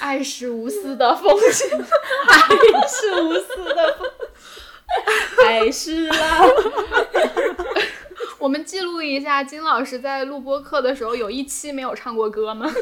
[0.00, 1.68] 爱是无私的奉献。
[2.88, 3.96] 是无私的，
[5.44, 6.40] 还是啦。
[8.38, 12.70] 我们记录一下，金老师在录播课的时候有一期没有唱过歌吗？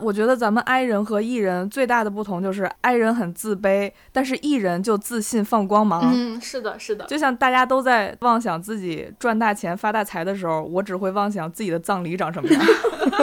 [0.00, 6.10] 我觉得咱们 I 人和 E 人最大的不同就是 I 人很自卑，但是 E 人就自信放光芒。
[6.12, 7.04] 嗯，是的，是的。
[7.04, 12.60] 就像大家都在妄想自己赚大钱发大财的时候，我只会妄想自己的葬礼长什么样。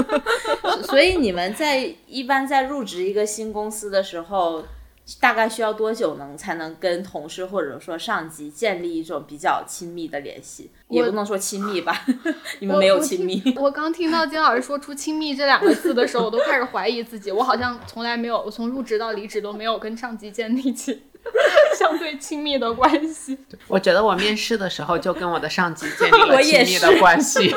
[0.88, 4.64] 所以你们在一般在入职一个新公司的时候，
[5.20, 10.72] 大概需要多久能才能跟同事或者说上级建立一种比较亲密的联系？
[10.90, 12.06] 也不能说亲密吧，
[12.60, 13.42] 你们没有亲密。
[13.56, 17.32] 我我刚听到金老师说出“亲密”这两个字的时候，我都开始怀疑自己。
[17.32, 21.04] 我好像从来没有，我从入职到离职都没有跟上级建立起
[21.78, 23.38] 相对亲密的关系。
[23.68, 27.54] 我觉得我面试的时候就跟我的上级建立了亲密的关系。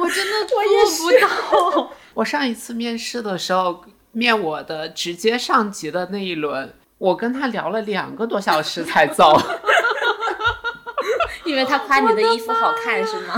[0.00, 0.58] 我真的做
[0.98, 1.90] 不到。
[2.14, 9.36] 我上一次面试的时候，面我的直接上级的那一轮，我跟他聊了两个多小时才走。
[11.44, 13.34] 因为他夸你的衣服好看是吗？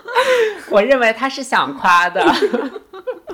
[0.70, 2.22] 我认为他是想夸的。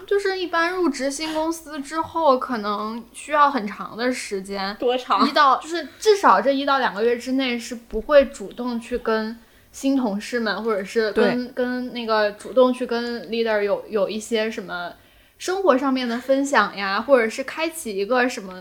[0.06, 5.32] 就是一般入职新公司之后，可能需要很长的时间，多长一？
[5.32, 9.36] 到就是至少这一到两个月之内是不会主动去跟
[9.72, 14.92] 新同事们，或者是跟跟那个主动去跟 leader 有有一些什么
[15.38, 18.54] 生活上面的分享呀，或者是开启一个什么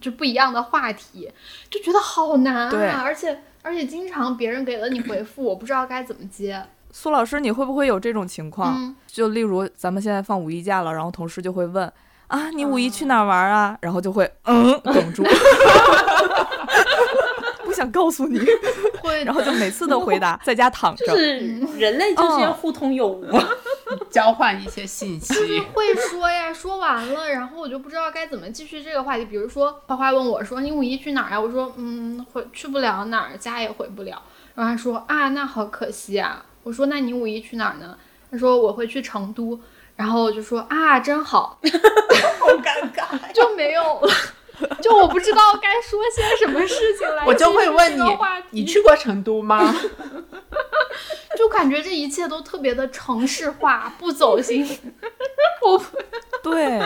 [0.00, 1.30] 就不一样的话题，
[1.70, 3.02] 就觉得好难啊！
[3.04, 6.64] 而且而且经常别人给了你回复，我不知道该怎么接。
[6.90, 8.74] 苏老师，你会不会有这种情况？
[8.76, 11.92] 嗯，就例如咱们现在放五一假了，然后同事就会问
[12.28, 13.76] 啊，你五一去哪儿玩啊？
[13.82, 15.28] 然后就会嗯 哽住，不
[17.84, 18.40] 想告诉你，
[19.02, 21.06] 会，然后就每次都回答在家躺着。
[21.06, 21.38] 就是
[21.76, 23.26] 人类就是要互通有无。
[24.10, 25.34] 交换一些信息。
[25.74, 29.24] 会说呀，说完了，然后我就不知道该怎么继续这个话题。
[29.26, 34.22] 比如说，花花问我说：“你五一去哪儿呀？”我说：“嗯，回去不了哪儿，家也回不了。”
[34.54, 37.96] 然后他说：“啊，那好可惜啊。”我说：“那你五一去哪儿呢？”
[38.32, 39.60] 他说：“我会去成都。”
[39.96, 41.58] 然后我就说：“啊，真好。
[42.40, 43.32] ”好尴尬。
[43.32, 44.08] 就没有了，
[44.80, 47.24] 就我不知道该说些什么事情来。
[47.26, 48.16] 我就会问你，
[48.50, 49.74] 你去过成都吗？
[51.36, 54.64] 就感觉这一切都特别的城市化，不走心。
[55.66, 55.84] 我不
[56.42, 56.78] 对，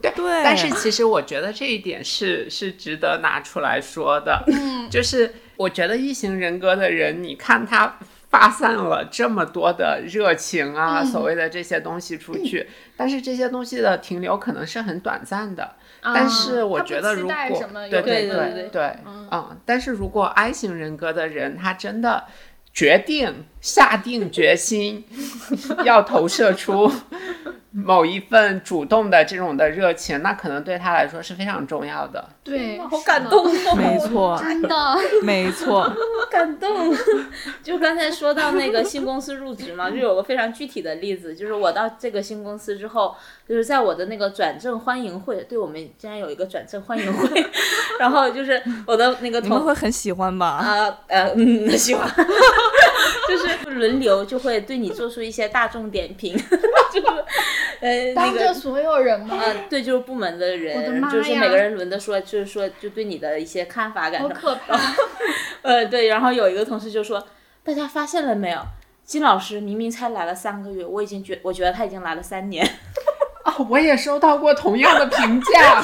[0.00, 7.96] 对对但是其实我觉得这一点是是值得拿出来说的，嗯就是我觉得异型人格的人，你看他
[8.28, 15.76] 发散了这么多的热情啊，嗯所谓的这些东西出去， 但是这些东西的停留可能是很短暂的。
[16.12, 17.58] 但是我觉得，如果
[17.90, 18.82] 对对对对
[19.32, 22.24] 嗯，但是如果 I 型人格的人，他真的
[22.72, 25.04] 决定下定决心
[25.84, 26.92] 要投射出
[27.76, 32.24] 某一份主动的这种的热情，那可能对他来说是非常重要的。
[32.44, 33.74] 对，好感动哦！
[33.76, 34.96] 没错，真的。
[35.22, 35.90] 没错，
[36.30, 36.94] 感动。
[37.64, 43.16] 就刚才说到那个新公司入职嘛，就有个非常具体的例子，就是我到这个新公司之后，
[43.48, 47.44] 就是在我的那个转正欢迎会，对我们竟然有一个转正欢迎会，
[47.98, 50.46] 然后就是我的那个同你们会很喜欢吧？
[50.46, 52.08] 啊呃嗯喜欢，
[53.28, 56.36] 就是轮流就会对你做出一些大众点评，
[56.92, 57.06] 就是
[57.80, 58.54] 呃那当着个。
[58.54, 59.38] 所有人吗？
[59.40, 64.28] 嗯，对，就是部门的人，就是每个人轮着说，就是说，就对你的一些看法感好。
[64.28, 64.78] 可怕！
[65.62, 67.26] 呃，对，然后有一个同事就说
[67.64, 68.60] ：“大家发现了没有？
[69.04, 72.66] 金老师明明才来了三个月，我已经觉我觉得他已经来了三年。
[73.44, 75.82] 哦，我也收到过同样的评价。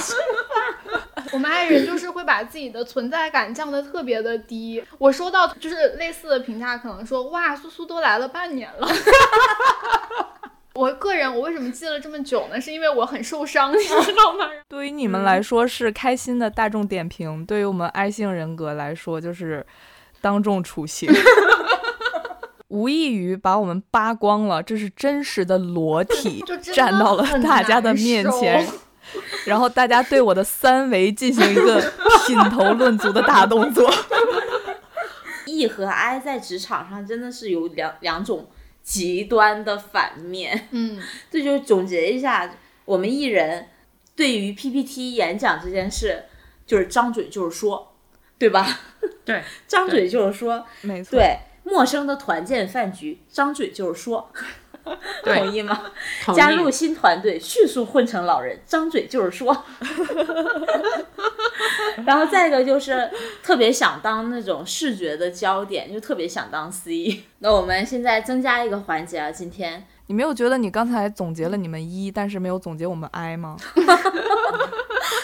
[1.33, 4.83] 我们爱人就是会把自己的存在感降得特别的低。
[4.99, 8.89] 我收到就是类似的评价，可能说哇，苏苏都来了半年了。
[10.75, 12.61] 我个人，我为什么记了这么久呢？
[12.61, 14.49] 是因为我很受伤，你知道吗？
[14.69, 19.67] 对于你们来说是开心的大众点评，对于我们 I 性人格来说就是
[20.21, 21.13] 当众处刑。
[22.69, 28.73] 无异于把我们扒光了，这是真实的裸体站到了大家的面前难，
[29.45, 31.81] 然后大家对我的三维进行一个
[32.27, 33.93] 品头论足的大动作。
[35.47, 38.49] E 和 I 在职场上真的是有两两种
[38.83, 40.69] 极端的反面。
[40.71, 43.69] 嗯， 这就总结一下，我们艺人
[44.15, 46.25] 对于 PPT 演讲这件事，
[46.67, 47.95] 就是张嘴就是说，
[48.39, 48.67] 对吧？
[49.25, 51.39] 对，张嘴就是说，没错，对。
[51.63, 54.43] 陌生的团建饭局，张嘴就是说，对
[55.25, 55.81] 同意吗？
[56.25, 59.65] 同意加入新团队，迅速混成老人，张嘴就是说。
[62.07, 63.11] 然后再一个就是
[63.43, 67.25] 特别想当那种视觉的焦点，就特别想当 C。
[67.41, 73.57] 那我们现在增加一个环节啊，今天你没有觉得你刚才总结了你们一，但是没有总结我们 I 吗？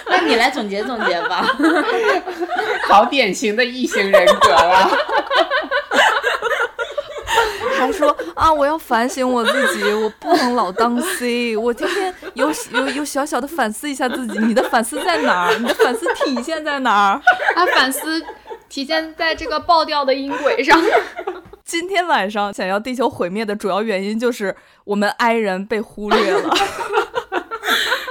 [0.08, 1.46] 那你来总结总结吧。
[2.88, 4.90] 好典型的异性人格啊。
[7.78, 14.38] 还说啊，我要反省我自己， 我不能老当 C，我今天有有有小小的反思一下自己。
[14.40, 15.56] 你的反思在哪儿？
[15.58, 17.20] 你的反思体现在哪儿？
[17.56, 18.22] 他反思
[18.68, 20.78] 体现在这个爆掉的音轨上。
[21.64, 26.54] 今天晚上想要地球毁灭的主要原因就是我们 I 人被忽略了。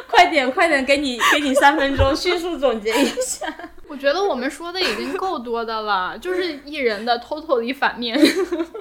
[0.09, 3.45] 快点，快点，给你给你三分钟，迅速总结一下。
[3.87, 8.19] 我觉得我们说的已经够多的了，就是艺人的 totally 反面。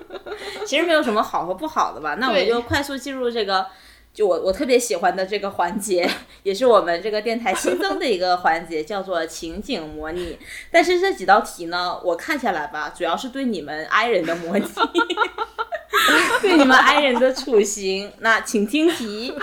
[0.67, 3.67] 其实没有什么好和不好的吧，那我们就快速进入这个，
[4.13, 6.09] 就我我特别喜欢的这个环节，
[6.43, 10.39] 也是我们这个电台新增的一个环节，叫做情景模拟。
[10.71, 14.67] 但是这几道题呢，我看下来吧，主要是对你们 I 人的模拟，
[16.41, 18.11] 对你们 I 人的处刑。
[18.21, 19.35] 那请听题，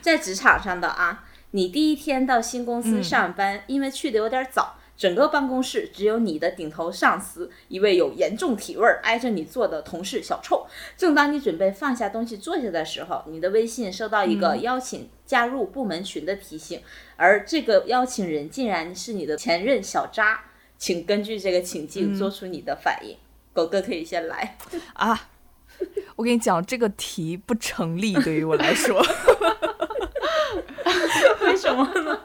[0.00, 4.76] 在职场上的啊，你第一天到新公司上班，因为去的有点早。
[5.00, 10.66] 整个办公室只有你的顶头上司，一位有严重体味儿、挨着你坐的同事小臭。
[10.94, 16.82] 正当你准备放下东西坐下的时候，你的微信收到一个邀请加入部门群的提醒，
[17.16, 20.44] 而这个邀请人竟然是你的前任小渣。
[20.76, 23.16] 请根据这个情境做出你的反应。
[23.54, 24.58] 狗哥可以先来。
[24.92, 25.28] 啊，
[26.16, 29.00] 我跟你讲，这个题不成立，对于我来说。
[31.40, 32.20] 为什么呢？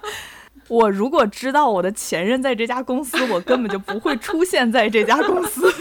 [0.67, 5.71] 我如果知道我的前任在这家公司，我根本就不会出现在这家公司。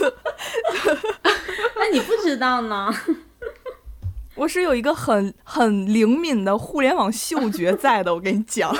[1.75, 2.93] 那你不知道呢？
[4.35, 8.75] 我是有一个很很灵敏的互联网嗅觉在的，我跟你讲。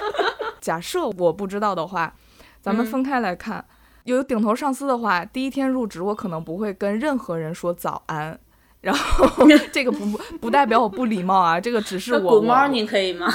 [0.60, 2.14] 假设我不知道的话，
[2.60, 3.64] 咱们分开来看。
[4.04, 8.38] 有顶头上司的话，第一天入职，我可能不会跟任何人说早安。
[8.80, 10.04] 然后这个不
[10.40, 12.40] 不代表我不礼貌啊，这个只是我。
[12.40, 13.32] Good morning 可以吗？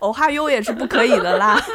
[0.00, 1.60] 哦哈哟也是不可以的啦。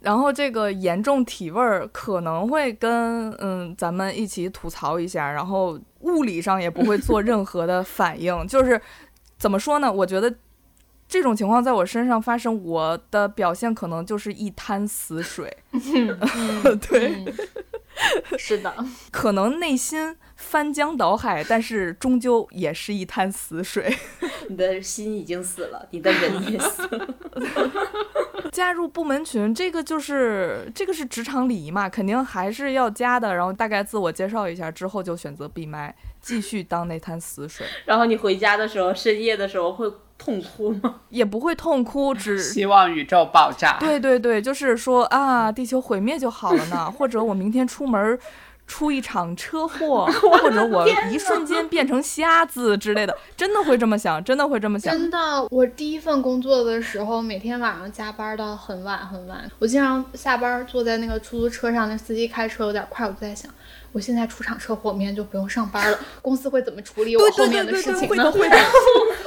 [0.00, 8.46] 然后这个严重体味儿可能会跟嗯咱们一起吐槽一下，然后物理上也不会做任何的反应。
[8.46, 8.78] 就是
[9.38, 9.90] 怎么说呢？
[9.90, 10.34] 我觉得
[11.08, 15.56] 这种情况在我身上发生，我的表现可能就是一滩死水。
[15.72, 16.18] 嗯
[16.86, 17.24] 对，
[18.36, 18.74] 是的，
[19.10, 23.96] 可能内心翻江倒海，但是终究也是一滩死水。
[24.48, 27.08] 你的心已经死了，你的人也死了。
[28.52, 33.34] 加入部门群，这个就是这个是职场礼仪嘛，肯定还是要加的。
[33.34, 41.00] 然后大概自我介绍一下之后，就选择闭麦，继续当那滩死水，然后你回家的时候，深夜的时候会痛哭吗？
[41.08, 43.78] 也不会痛哭，只希望宇宙爆炸。
[43.80, 48.18] 对对对，就是说啊，地球毁灭就好了呢，或者我明天出门。
[48.66, 54.92] 出一场车祸， 或者我一瞬间变成瞎子之类的，真的会这么想，真的会这么想。
[54.92, 59.50] 真的，我第一份工作的时候，每天晚上加班到很晚很晚。
[59.58, 63.50] 我经常下班坐在那个出租车上，那司机开车有点快，我就在想，
[63.92, 68.08] 我现在出场车祸，明天就不用上班了， 公司会怎么处理我后面的事情呢？
[68.08, 68.56] 会的， 会的，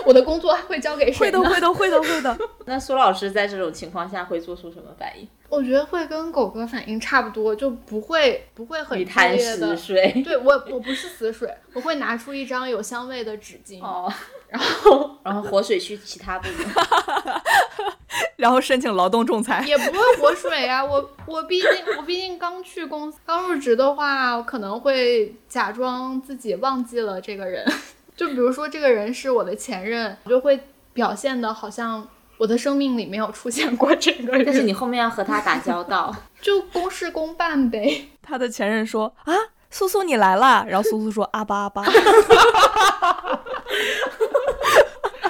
[0.06, 1.40] 我的工作会交给谁呢？
[1.40, 2.38] 会的，会的，会的，会的。
[2.66, 5.28] 那苏老师在这种情况下会做出什么反应？
[5.50, 9.94] 我觉得会跟狗哥反应差不多，就不会不会很剧一滩烈的死。
[9.94, 10.22] 水。
[10.24, 14.12] 对我我不是死水，我会拿出一张有香味的纸巾，哦，
[14.50, 16.68] 然后然后活水去其他部门。
[18.38, 19.64] 然后申请劳动仲裁。
[19.66, 20.84] 也不会活水啊。
[20.84, 27.66] 我我毕竟我毕竟刚去公司，刚入职的话，我可能会假装自己忘记了这个人。
[28.16, 30.60] 就比如说这个人是我的前任，我就会
[30.94, 32.08] 表现的好像
[32.38, 34.46] 我的生命里没有出现过这个人。
[34.46, 38.10] 但是你后面要和他打交道， 就公事公办呗。
[38.22, 39.34] 他的前任说啊，
[39.70, 41.84] 苏苏你来啦，然后苏苏说阿巴阿巴。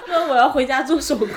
[0.07, 1.27] 那我要回家做手工。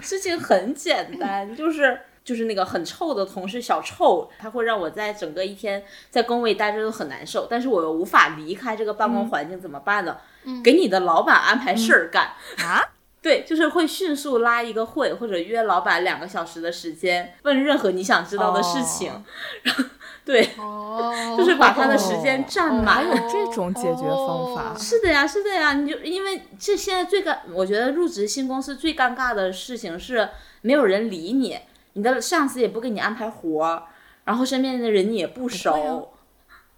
[0.00, 10.16] 事情很简单，就是就是那个很臭的同事小臭，他会让我在整个一天在工位待着都很难受，但是我又无法离开这个办公环境，怎么办呢？
[10.62, 12.32] 给你的老板安排事儿干。
[12.58, 12.82] 啊？
[13.22, 19.12] 对，就是会迅速拉一个会，或者约老板两个小时的时间，问任何你想知道的事情。
[19.12, 19.22] 哦
[19.62, 19.84] 然后，
[20.24, 22.96] 对，哦 就是把他的时间占满。
[22.96, 24.74] 还有这种解决方法？
[24.76, 30.28] 是的呀，是的呀，你就因为这现在最尴，我觉得入职新公司最尴尬的事情是
[30.62, 31.56] 没有人理你，
[31.92, 33.84] 你的上司也不给你安排活儿，
[34.24, 36.12] 然后身边的人你也不熟，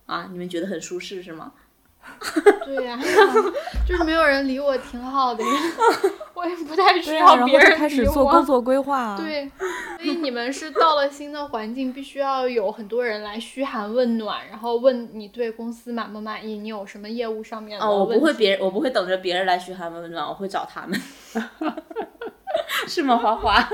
[0.04, 1.52] 啊，你们觉得很舒适是吗？
[2.64, 2.98] 对呀、
[3.86, 5.50] 就是没有人理我，挺好的呀。
[6.34, 9.50] 我也不太需对啊，然后要别人就开始理我做工作规划啊。，对，
[9.98, 21.00] 所以你们是到了新的环境，必须要有很多人来嘘寒问暖，然后问你对公司满不满意，你有什么业务上面的哦，我不会别人，我不会等着别人来嘘寒问暖，我会找他们，
[22.88, 23.16] 是吗？
[23.16, 23.68] 花花？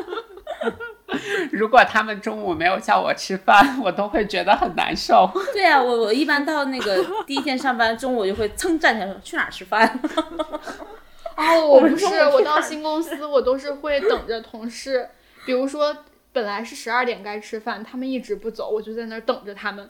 [1.53, 5.31] 如果他们中午没有叫我吃饭， 我都会觉得很难受。
[5.53, 10.01] 对啊，我我一般到那个 第一天上班，中午我就会噌站起来说去哪儿吃饭。
[11.37, 15.09] 哦，我不是，我到新公司，我都是会等着同事，
[15.47, 15.97] 比如说
[16.33, 19.89] 本来是十二点该吃饭，他们一直不走，我就在那儿等着他们，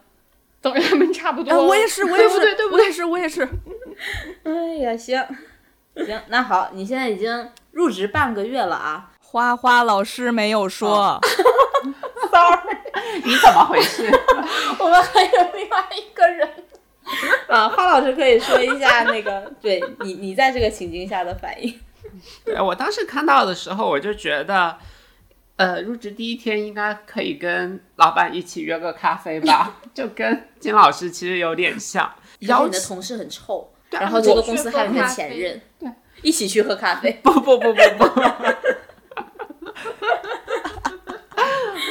[0.62, 1.50] 等着他们差不多。
[1.50, 2.54] 哎，我也是，我也是，对不对？
[2.54, 2.82] 对不对？
[2.82, 3.48] 我也是，我也是。
[4.44, 4.52] 哎
[4.82, 5.22] 呀，行
[5.96, 9.10] 行，那好，你现在已经入职半个月了啊。
[9.30, 11.20] 花花老师没有说，
[12.32, 12.76] Sorry，
[13.22, 14.10] 你怎么回事？
[14.76, 16.48] 我们还有另外一个人。
[17.46, 21.78] 啊，花老师可以说一下那个， 对你你在这个情境下的反应。
[22.44, 24.76] 对我当时看到的时候，我就觉得，
[25.54, 32.12] 呃，入职第一天应该可以跟老板一起约个咖啡吧，就跟金老师其实有点像。
[32.40, 35.88] 然后邀请你的同事很臭，然后这个公司还有你的前任，对
[36.22, 37.12] 一起去喝咖啡。
[37.22, 38.04] 不不不不不，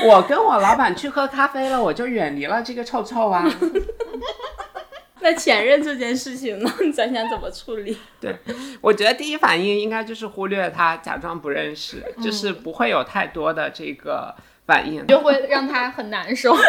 [0.08, 3.44] 我跟我老板去喝咖啡了，我就远离了这个臭臭啊。
[5.22, 7.98] 那前任这件事情呢，咱想怎么处理？
[8.22, 8.34] 对
[8.80, 14.34] 我觉得第一反应应该就是忽略他，假装不认识，就是不会有太多的这个
[14.66, 15.06] 反应。
[15.08, 16.56] 就会让他很难受。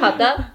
[0.00, 0.52] 好的，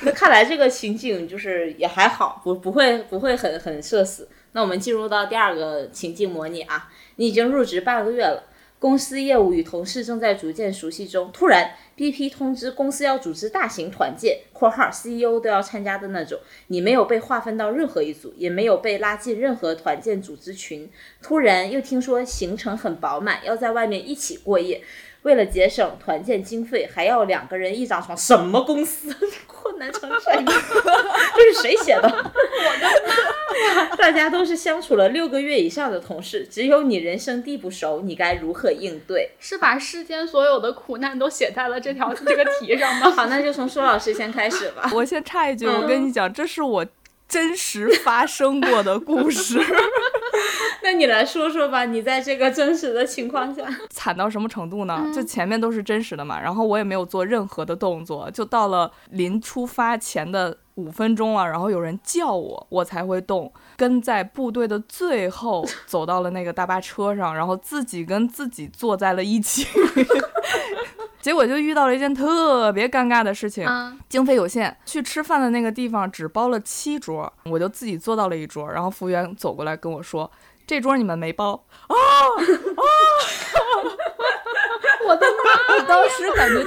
[0.00, 4.28] 那看来这个情景就是也还好，不不会不会很很社死。
[4.52, 8.42] 那我们进入到第二个情境模拟啊，你已经入职半个月了，
[8.84, 20.90] 公司业务与同事正在逐渐熟悉中，突然 BP 通知公司要组织大型团建（括号 CEO 都要参加的那种），你没有被划分到任何一组，也没有被拉进任何团建组织群。
[21.22, 24.82] 突然又听说行程很饱满，要在外面一起过夜。
[25.24, 29.14] 为了节省团建经费，还要两个人一张床，什么公司
[29.46, 30.44] 困难成这样？
[31.34, 32.02] 这是谁写的？
[32.02, 33.96] 我的妈呀！
[33.96, 39.30] 大家都是相处了六个月以上的同事，只有你人生地不熟，你该如何应对？
[39.38, 43.10] 是把世间所有的苦难都写在了这条这个题上吗？
[43.10, 44.90] 好，那就从舒老师先开始吧。
[44.92, 46.86] 我先插一句，我跟你讲，这是我
[47.28, 49.58] 真实发生过的故事，
[50.82, 55.10] 那你来说说吧，你在这个真实的情况下，惨到什么程度呢？
[55.14, 69.66] 就前面都是真实的嘛，然后我也没有做任何的动作，就到了临出发前的五分钟了，然后有人叫我，我才会动，跟在部队的最后走到了那个大巴车上，然后自己跟自己坐在了一起。
[71.24, 80.30] 结果就遇到了一件特别尴尬的事情，啊，经费有限，去吃饭的那个地方只包了七桌，我就自己坐到了一桌，然后服务员走过来跟我说
[80.68, 82.44] ：“这桌你们没包。”啊啊！
[85.06, 85.76] 我的妈！
[85.76, 86.62] 我当时感觉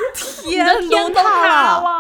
[0.49, 1.97] 天都塌了。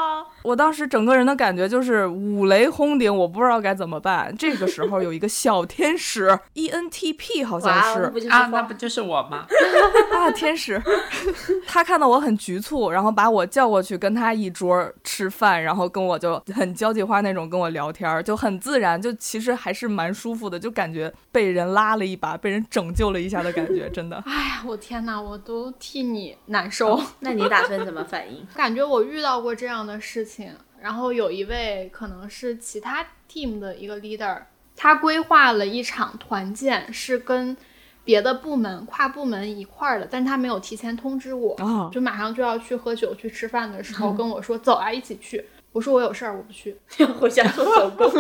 [0.47, 4.33] 我当时整个人的感觉就是五雷轰顶，我不知道该怎么办。
[4.39, 9.45] 这个时候有一个小天使 ENTP 好像，是啊，那不就是我吗？
[10.13, 10.81] 啊，天使，
[11.67, 24.15] 他看到我很局促，然后把我叫过去跟他一桌吃饭，然后跟我就很交际花那种跟我聊天儿，就很自然，就其实还是蛮舒服的，就感觉被人拉了一把，被人拯救了一下的感觉，真的。
[24.25, 26.97] 哎呀，我天哪，我都替你难受。
[27.19, 28.47] 那你打算怎么反应？
[28.55, 30.36] 感觉我遇到过这样的事情，
[30.81, 34.39] 然后有一位可能是其他 team 的一个 leader，
[34.75, 37.55] 他规划了一场团建，是跟
[38.03, 45.45] 别的部门跨部门一块儿的，但是他没有提前通知我，哦就马上就要去喝酒去吃饭的时候跟我说走啊，一起去。
[45.73, 46.75] 我说我有事儿，我不去。
[46.97, 48.11] 要回家做手工。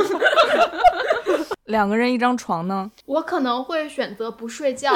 [1.65, 2.91] 两个人一张床呢？
[3.05, 4.93] 我可能会选择不睡觉，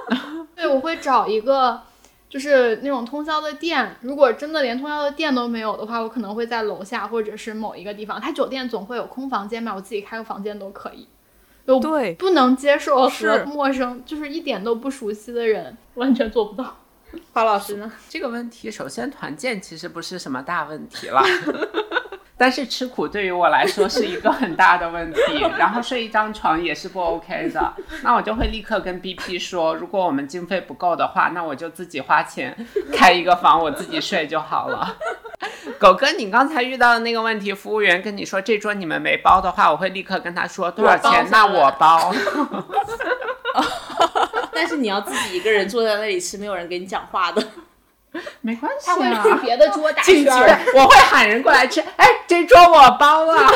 [0.54, 1.80] 对，我会找一个
[2.32, 3.94] 就是那种通宵的店。
[4.00, 8.18] 如果真的连通宵的店都没有的话，我可能会在楼下或者是某一个地方。
[8.18, 11.06] 他酒店总会有空房间嘛，我自己开个房间都可以。
[11.66, 16.78] 我对，不能接受是和陌生，就是一点都不熟悉的人，完全做不到。
[17.34, 17.92] 花老师呢？
[18.08, 21.22] 这个问题，首先团建其实不是什么大问题了，
[22.36, 25.20] 但是吃苦对于我来说是一个很大的问题。
[25.58, 27.72] 然后睡一张床也是不 OK 的，
[28.02, 32.56] 那我就会立刻跟 BP 说，如果我们经费不够的话，那我就自己花钱
[32.92, 34.96] 开一个房，我自己睡就好了。
[35.78, 42.12] 狗哥，你刚才遇到的那个问题，服务员跟你说这桌你们没包的话，我会立刻跟他说多少钱，那我包。
[44.54, 47.42] 但是你要自己一个人坐在那里吃，没有人跟你讲话的。
[48.42, 51.80] 没关系他会啊，去别的桌打敬酒圈儿。，我会喊人过来吃。
[51.80, 53.50] 哎，这桌我包了。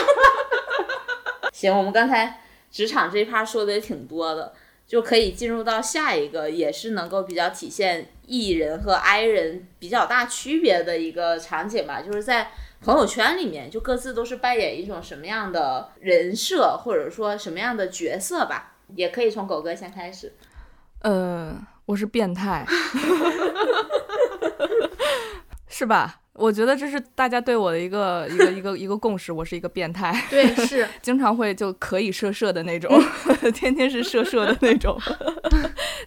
[1.52, 2.40] 行，我们刚才
[2.70, 4.52] 职场这一趴说的也挺多的，
[4.86, 12.50] 就可以进入到下一个，也是能够比较体现 E 人和 I 人比较大区别的一个场景吧，就是在
[12.82, 18.72] 朋友圈里面，就各自都是扮演一种什么样的人设，或者说什么样的角色吧。
[18.94, 20.32] 也可以从狗哥先开始。
[21.00, 21.52] 呃，
[21.86, 22.64] 我是变态，
[25.76, 26.20] 是吧？
[26.32, 32.90] 我觉得这是大家对我的一个一个一个一个共识，我是一个变态， 对，是 经常会就可以射射的那种，
[33.54, 34.98] 天天是射射的那种，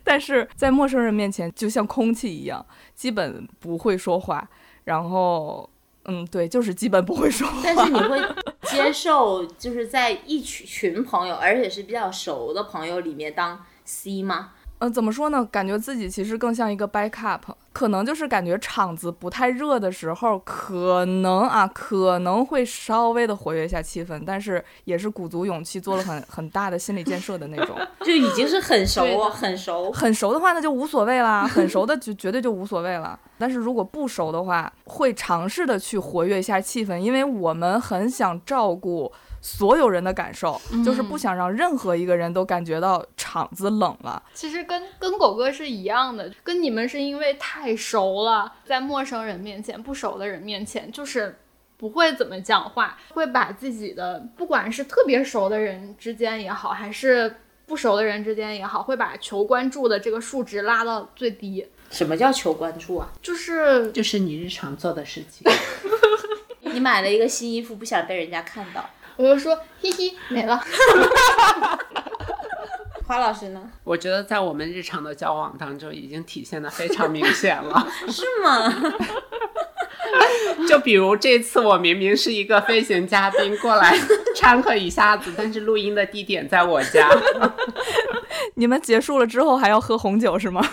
[0.03, 2.65] 但是在陌生人面前就像空气一样，
[2.95, 4.49] 基本不会说话，
[4.85, 5.69] 然后。
[6.05, 7.59] 嗯，对，就是基本不会说话。
[7.61, 8.19] 但是你会
[8.65, 14.53] 接受，就是在一群群朋友，而且是比较熟的朋友里面当 C 吗？
[14.79, 15.43] 嗯，怎么说呢？
[15.51, 17.41] 感觉自己其实更像一个 backup，
[17.73, 27.75] 可能就是感觉场子不太热的时候，可能啊，可能会稍微的活跃一下气氛，但是也是鼓足勇气做了很很大的心理建设的那种。
[28.05, 29.91] 就已经是很熟很熟。
[29.91, 33.19] 很熟的话，那就无所谓啦；很熟的就绝对就无所谓了。
[33.37, 39.11] 但是如果不熟的话，会尝试的去活跃一下气氛，因为我们很想照顾
[39.41, 44.21] 所有人的感受，就是不想让任何一个人都感觉到场子冷了。
[44.33, 51.39] 其实跟跟狗哥是一样的，跟你们是因为太熟了，在陌生人面前、不熟的人面前，就是
[51.77, 61.65] 不会怎么讲话，会把自己的不管是特别熟的人之间也好，还是不熟的人之间也好，会把求关注的这个数值拉到最低。
[61.89, 63.11] 什么叫求关注啊？
[63.21, 65.49] 就是就是你日常做的事情。
[66.71, 68.87] 你买了一个新衣服，不想被人家看到。
[69.19, 70.57] 我就说，嘿嘿，没了。
[73.05, 73.61] 花老师呢？
[73.83, 77.85] 我觉得在我们日常的交往当中，已经体现的非常明显了。
[78.07, 78.73] 是吗？
[80.69, 83.93] 就比如这次我明明是一个飞行嘉宾过来
[84.37, 87.09] 掺和一下子，但是录音的地点在我家。
[88.55, 90.65] 你们结束了之后还要喝红酒是吗？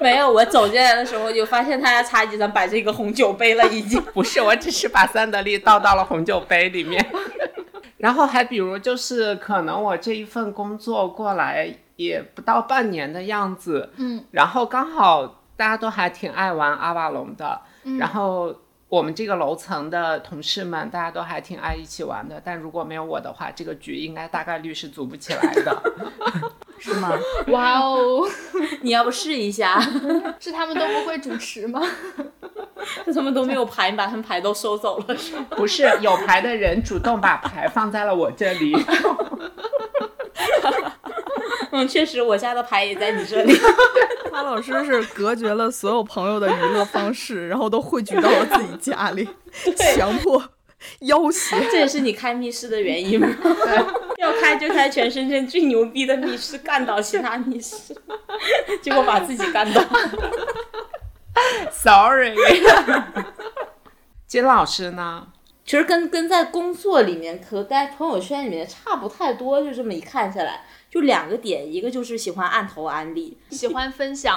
[0.02, 4.00] 没有，我走进来的时候就发现他家茶几上摆着一个红酒杯了，已经。
[4.14, 7.04] 不是，我只是把三得利倒到了红酒杯里面。
[7.98, 17.60] 然后还比如就是可能我这一份工作过来也不到半年的样子，嗯，然后刚好大家都还挺爱玩阿瓦隆的，
[17.98, 18.54] 然后
[18.88, 25.82] 我们这个楼层的同事们大家都还挺爱一起玩的，但如果没有我的话，这个局应该大概率是组不起来的。
[26.80, 27.12] 是吗？
[27.48, 28.26] 哇哦，
[28.82, 29.80] 你要不试一下？
[30.40, 31.80] 是他们都不会主持吗？
[33.04, 35.46] 是他们都没有牌，你把他们牌都收走了，是吗？
[35.50, 38.74] 不是有牌的人主动把牌放在了我这里，
[41.70, 43.54] 嗯，确实，我家的牌也在你这里。
[44.32, 49.28] 他老师是隔绝了所有朋友的娱乐方式，然后都汇聚到了自己家里，
[49.94, 50.42] 强迫
[51.00, 51.56] 要挟。
[51.70, 53.28] 这也是你开密室的原因吗？
[54.18, 57.94] 要开就开全深圳最牛逼的密室，干倒其他密室，
[58.82, 59.82] 结果把自己干倒。
[61.70, 62.34] Sorry。
[64.26, 65.28] 金老师呢？
[65.64, 74.36] 其实跟跟在工作里面和在朋友圈里面差不太多，就这么一看下来，就两个点，一个就是喜欢按头安利，喜欢分享，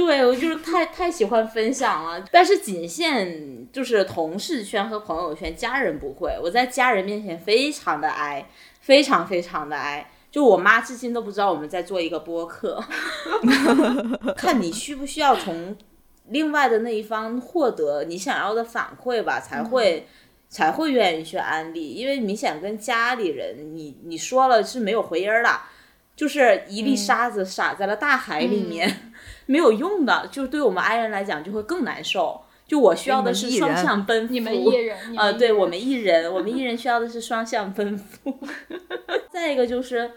[0.00, 6.34] 对我就是太太喜欢分享了，但是仅限就是同事圈和朋友圈，家人不会。
[6.42, 8.48] 我在家人面前非常的哀，
[8.80, 10.10] 非常非常的哀。
[10.30, 12.82] 就我妈至今都不知道我们在做一个播客，
[14.36, 15.76] 看你需不需要从
[16.28, 20.08] 另外的那一方获得你想要的反馈吧，才会、
[20.48, 25.50] 才会愿意去安利，因为明显跟家里人你你说了是没有回音儿的，
[26.16, 29.09] 就是一粒沙子撒在了大海里面，
[29.50, 32.40] 没有用的，就是对我们爱人来讲就会更难受。
[32.68, 38.38] 就我需要的是双向奔赴，你们艺人，呃，对我们艺人，我们艺人需要的是双向奔赴。
[39.28, 40.08] 再一个就是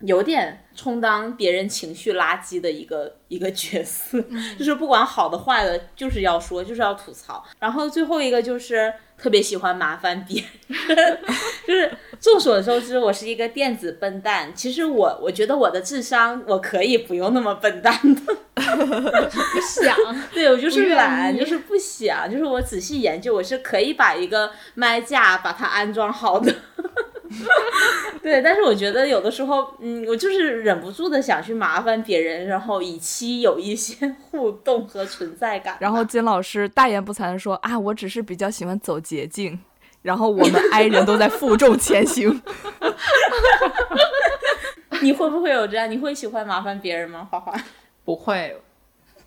[0.00, 4.22] 有点充当别人情绪垃圾的一个一个角色，
[4.58, 7.44] 就是不管好的坏的，就是要说，就是要吐槽。
[7.58, 11.18] 然后最后一个就是特别喜欢麻烦别人，
[11.66, 11.90] 就是
[12.20, 14.52] 众所周知，我是一个电子笨蛋。
[14.54, 18.36] 其实我我觉得我的智商我可以不用那么笨蛋的。
[18.56, 19.96] 不想，
[20.32, 26.54] 对我就是懒，就是不想，就是我仔细研究，我是可以把一个麦架把它安装好的。
[28.22, 35.76] 对，但是我觉得有的时候，嗯，我就是忍不住的想去麻烦别人，然后以期有一些 互动和存在感。
[35.80, 39.58] 然后金老师大言不惭的说啊，我只是比较喜欢走捷径，
[40.02, 42.42] 然后我们 i 人都在负重前行。
[45.02, 45.90] 你会不会有这样？
[45.90, 47.26] 你会喜欢麻烦别人吗？
[47.30, 47.52] 花花？
[48.04, 48.56] 不会。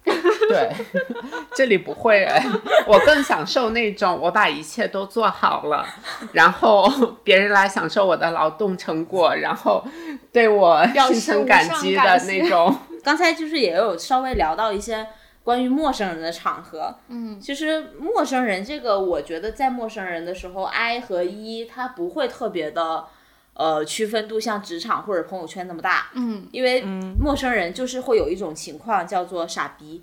[0.49, 0.71] 对，
[1.55, 2.43] 这里不会哎，
[2.87, 5.85] 我更享受那种我把一切都做好了，
[6.33, 6.89] 然后
[7.23, 9.83] 别人来享受我的劳动成果，然后
[10.31, 12.75] 对我心存感激的那种。
[13.03, 15.07] 刚才就是也有稍微聊到一些
[15.43, 23.05] 关于陌生人的场合，嗯，其实陌生人这个，我觉得在陌生人的时候，I 和 E 它不会特别的，
[23.59, 26.81] 呃，区分度像职场或者朋友圈那么大，嗯，因为
[27.19, 30.01] 陌生人就是会有一种情况叫做傻逼，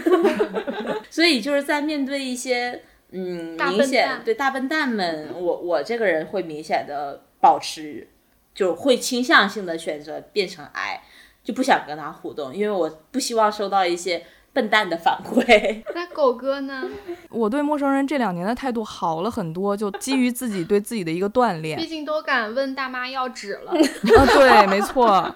[1.10, 2.80] 所以就是在面对一些
[3.10, 8.08] 嗯明显对大笨蛋们，我我这个人会明显的保持，
[8.54, 11.02] 就会倾向性的选择变成 I，
[11.44, 14.24] 就不想跟他互动，因为我不希望收到一些
[14.54, 15.82] 笨蛋的反馈。
[15.94, 16.84] 那狗哥呢？
[17.28, 21.76] 我对陌生人这两年的态度好了很多，就基于自己对自己的一个锻炼。
[21.80, 25.34] 毕竟都敢问大妈要纸了，啊，对，没错。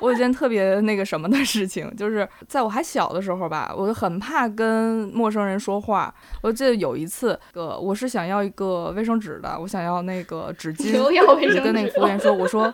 [0.00, 6.14] 我有件特别那个什么的事情，就是在我还小的时候吧，我就很怕跟陌生人说话。
[6.40, 12.72] 我记得有一次，呃，我是想要一个卫生纸的，我想要那个纸巾，又要卫生我就跟那个服务员说，我说，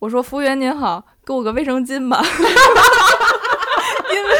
[0.00, 2.22] 我说服务员您好，给我个卫生巾吧，
[4.10, 4.30] 因为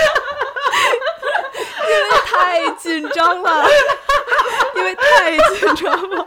[1.89, 2.71] 因为太
[3.01, 3.67] 紧张了，
[4.77, 6.27] 因为太紧张了。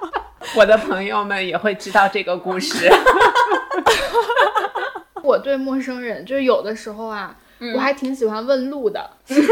[0.55, 2.89] 我的朋友们也会知道这个故事。
[5.23, 7.35] 我对陌生人就是有的时候啊，
[7.75, 9.09] 我还挺喜欢问路的，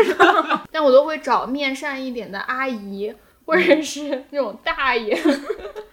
[0.71, 3.13] 但我都会找面善一点的阿姨
[3.45, 5.17] 或者是那种大爷，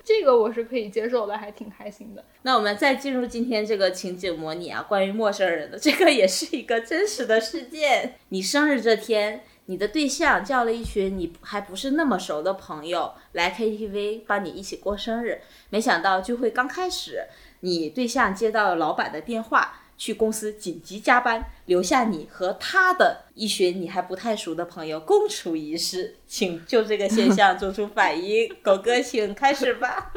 [0.03, 2.25] 这个我是可以接受的，还挺开心的。
[2.43, 8.17] 那我们再进入今天这个情景模拟啊，关于陌生人的这个也是一个真实的事件。
[8.31, 15.41] 你生日这天，你的对象叫了一群你还不是那么熟的朋友来 KTV 帮你一起过生日，
[15.71, 17.27] 没想到聚会刚开始，
[17.61, 19.81] 你对象接到了老板的电话。
[19.97, 28.53] 去公司紧急加班，留下你和他的一群你还不太熟的朋友共处一室，请就这个现 象做出反应。
[28.61, 30.11] 狗哥，请开始吧。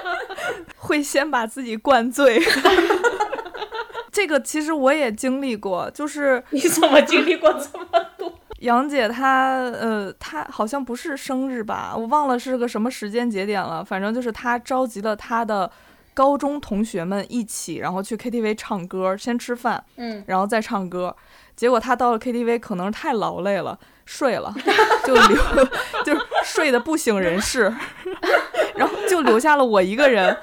[0.76, 2.38] 会先把自己灌醉。
[4.12, 7.86] 这个其实我也经历过，就是你怎么经历过这么
[8.18, 8.37] 多？
[8.60, 13.84] 杨姐她呃，她好像不是生日吧，我忘了是个什么时间节点了。
[13.84, 15.70] 反正就是她召集了她的
[16.14, 21.14] 高中同学们一起，然后去 KTV 唱歌，先吃饭，嗯，然后再唱歌。
[21.54, 24.54] 结果她到了 KTV 可能是太劳累了，睡了，
[25.04, 25.36] 就留
[26.04, 27.72] 就是睡得不省人事，
[28.74, 30.36] 然后就留下了我一个人。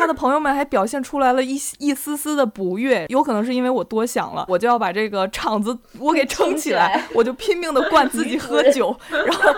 [0.00, 9.50] 他的朋友们还表现出来了一一丝丝的不悦，有可能是因为我多想了，我就要把这个场子我给撑起来，我就拼命的灌自己喝酒， 然后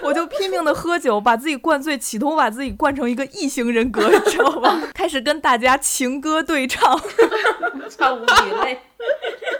[0.00, 4.82] 我就拼命的喝酒，把自己灌醉，企图把自己灌成一个异形人格，你知道吗？
[4.96, 6.98] 开始跟大家情歌对唱，
[7.90, 8.32] 唱无比
[8.62, 8.78] 累，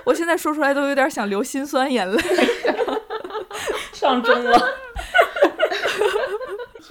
[0.04, 2.18] 我现在说出来都有点想流心酸眼泪。
[3.92, 4.58] 上钟了。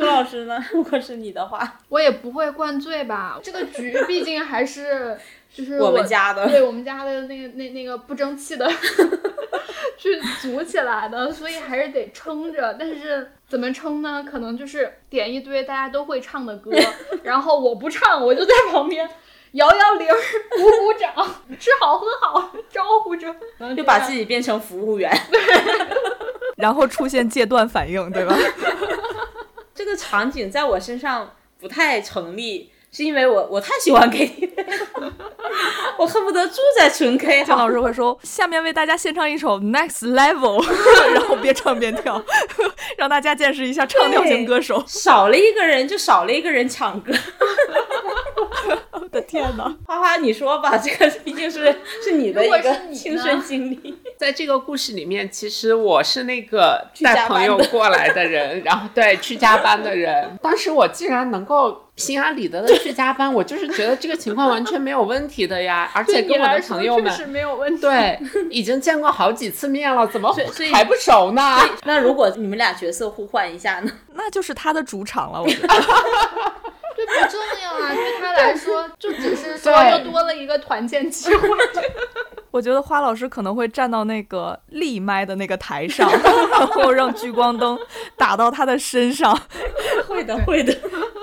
[0.04, 0.64] 苏老师呢？
[0.74, 5.18] 如果是你的话，我也不会灌醉吧，这个局毕竟还是
[5.54, 8.70] 就是我们家的对我们家的那个那那个不争气的
[9.98, 12.76] 去组起来的，所以还是得撑着。
[12.78, 14.26] 但是怎么撑呢？
[14.30, 16.72] 可能就是点一堆大家都会唱的歌，
[17.24, 19.10] 然后我不唱，我就在旁边
[19.54, 21.14] 摇摇铃、鼓鼓掌、
[21.58, 23.34] 吃好喝好，招呼着，
[23.78, 25.10] 就把自己变成服务员。
[26.58, 28.36] 然后出现戒断反应，对吧？
[29.74, 34.52] 这个场景在我身上不太成立，是因为我我太喜欢 KTV，
[35.98, 37.44] 我恨不得住在纯 K。
[37.46, 40.62] 张老师会说：“下面为大家献唱一首《Next Level
[41.16, 42.24] 》，然后边唱边跳，
[42.96, 47.12] 让大家见识一下唱跳型歌手。”少了一个人，就少了一个人抢歌。
[48.92, 49.76] 我的天哪！
[49.88, 53.98] 花花，你说吧，这个毕竟是是你的一个亲身经历。
[54.18, 60.38] 在这个故事里面，其实我是那个带朋友过来的人，然后对去加班的人。
[60.44, 67.82] 当时我竟然能够心安理得的去加班， 我就是觉得这个情况完全没有问题的呀， 而且跟我的朋友们确实没有问题。
[67.82, 68.20] 对
[68.50, 70.36] 已经见过好几次面了，怎么
[70.72, 71.58] 还不熟呢？
[71.84, 73.92] 那如果你们俩角色互换一下呢？
[74.14, 75.68] 那就是他的主场了，我觉得。
[76.96, 81.50] 这不重要啊，对他来说就只是说又多了一个团建机会。
[82.54, 86.08] 我觉得花老师可能会站到那个立麦的那个台上，
[86.52, 87.76] 然后让聚光灯
[88.16, 89.36] 打到他的身上，
[90.08, 90.72] 会的，会的。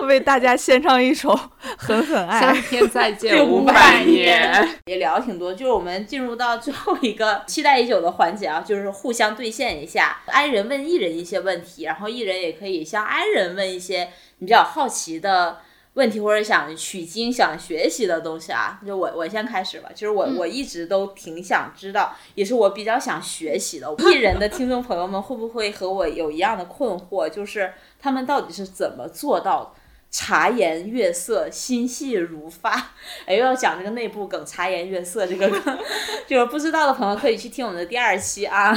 [0.08, 1.30] 为大家献唱一首
[1.78, 2.54] 《狠狠爱相》。
[2.68, 4.78] 天再见五500百年年。
[4.86, 14.08] 也聊了挺多，就是我们进入到最后一个期待已久的环节啊，就是互相兑现一下，i 人问艺人一些问题，然后艺人也可以向 i 人问一些
[14.38, 15.58] 你比较好奇的
[16.00, 18.80] 问题，或者想取经、想学习的东西啊。
[18.86, 23.94] 就我我先开始吧，其实我、我一直都挺想知道，也是我比较想学习的。
[23.98, 29.70] 艺 人的听众朋友们会不会和我有一样的困惑，就是他们到底是怎么做到的？
[30.12, 32.70] 茶颜悦色，心细如发。
[33.26, 35.78] 哎，又要讲这个内部梗，茶颜悦色这个梗，
[36.26, 38.76] 就是不知道的朋友可以去听我们的第二期啊。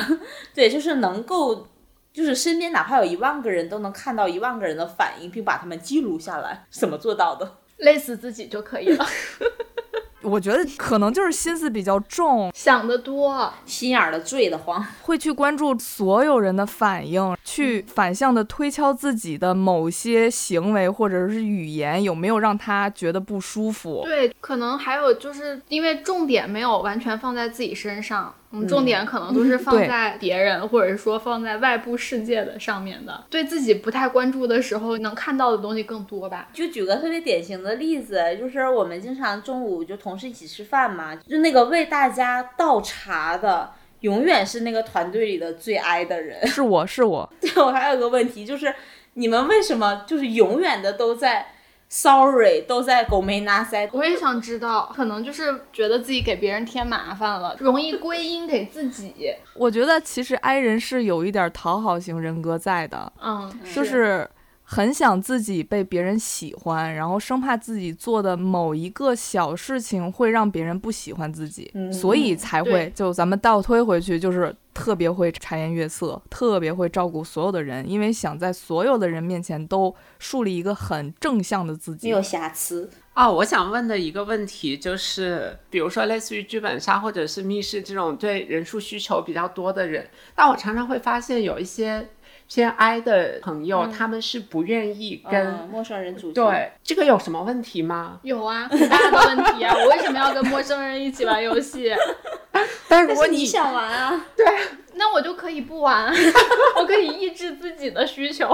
[0.53, 1.67] 对，就是能够，
[2.13, 7.57] 就是身边哪怕有一万个人都能看到一万个人的反应，并把他们记录下来，怎么做到的？
[7.77, 9.05] 累死自己就可以了，
[10.21, 13.51] 我觉得可能就是心思比较重，想得多。
[13.65, 14.85] 心眼儿的坠得慌。
[15.01, 24.03] 会去关注所有人的反应，去反向的推敲自己的某些行为或者是语言有没有让他觉得不舒服。
[24.05, 33.23] 对，可能还有就是因为重点没有完全放在自己身上，嗯，重点可能都是放在别人，或者是说放在外部世界的上面的。
[33.29, 36.49] 对自己不太关注的时候，能看到的东西更多吧。
[36.53, 46.45] 就举个特别典型的例子，就是我们经常中午就同事一起吃饭嘛，就那个为大家倒茶的，永远是那个团队里的最哀的人。
[46.45, 48.71] 是我是我， 对我还有个问题，就是
[49.15, 51.52] 你们为什么就是永远的都在
[51.95, 53.87] sorry，都在狗没拿腮？
[53.91, 59.13] 我也想知道，可能就是觉得自己给别人添麻烦了， 容易归因给自己。
[59.53, 64.27] 我觉得其实 I 人是有一点讨好型人格在的，嗯，就是
[64.63, 82.07] 很想自己被别人喜欢，然后生怕自己做的某一个小事情会让别人不喜欢自己，嗯所以才会就咱们倒推回去，就是特别会察言悦色，特别会照顾所有的人，因为想在所有的人面前都树立一个很正向的自己。
[82.07, 82.89] 没有瑕疵。
[83.13, 92.09] 哦，我想问的一个问题就是，比如说类似于剧本杀或者是密室这种对人数需求比较多的人，但我常常会发现有一些
[92.47, 96.43] 偏 I 的朋友，他们是不愿意跟、嗯，陌生人组队。
[96.43, 98.19] 对这个有什么问题吗？
[98.23, 99.73] 有啊，很大的问题啊！
[99.77, 101.91] 我为什么要跟陌生人一起玩游戏？
[102.87, 104.25] 但如果但是你想玩啊？
[104.37, 104.45] 对
[104.95, 106.13] 那我就可以不玩，
[106.77, 108.47] 我可以抑制自己的需求。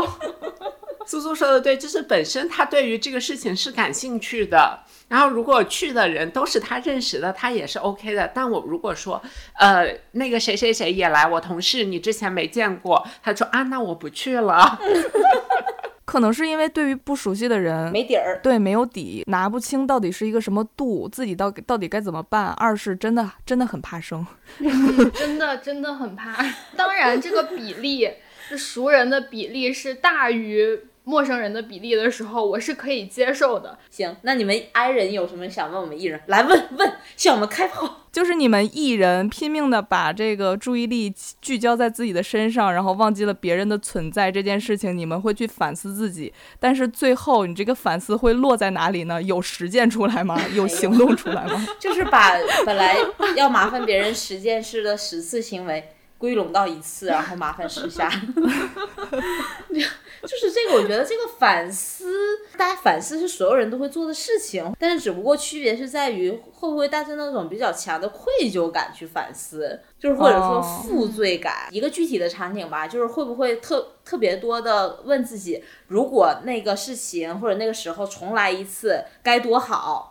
[1.09, 8.31] 苏苏说的对，就是本身他对于这个事情是感兴趣的，然后如果去的人都是他认识的，他也是 OK 的。
[8.31, 9.19] 但我如果说，
[9.55, 14.77] 呃，那个谁谁谁也来，我同事你之前没见过，他说啊，那我不去了。
[16.05, 17.91] 可能是因为对于不熟悉的人。
[17.91, 18.39] 没底儿。
[18.43, 22.49] 对，没有底，拿不清到底是一个什么度，自己到到底该怎么办。
[22.49, 24.23] 二是真的真的很怕生，
[25.15, 26.45] 真的真的很怕。
[26.75, 28.07] 当然，这个比例，
[28.47, 30.79] 是熟人的比例是大于
[31.09, 33.79] 陌生人的比例的时候，我是可以接受的。
[33.89, 36.21] 行，那你们 I 人有什么想问我们艺人？
[36.27, 38.05] 来问问，向我们开炮。
[38.13, 49.21] 就是你们艺人拼命的把这个注意力聚焦在自己的身上，然后忘记了别人的存在这件事情，你们会去反思自己，但是最后你这个反思会落在哪里呢？
[49.23, 50.39] 有实践出来吗？
[50.53, 51.65] 有行动出来吗？
[51.79, 52.35] 就是把
[52.65, 52.95] 本来
[53.35, 55.89] 要麻烦别人十件事的十次行为
[56.19, 58.07] 归拢到一次，然后麻烦十下。
[60.21, 62.13] 就是这个，我觉得这个反思
[62.57, 71.69] 大家反思是所有人都会做的事情，但是只不过区别是在于会不会带着那种比较强的愧疚感去反思，就是或者说负罪感。
[71.71, 80.08] 一个具体的场景吧，就是会不会特特别多的问自己，如果那个事情或者那个时候重来一次，该多好。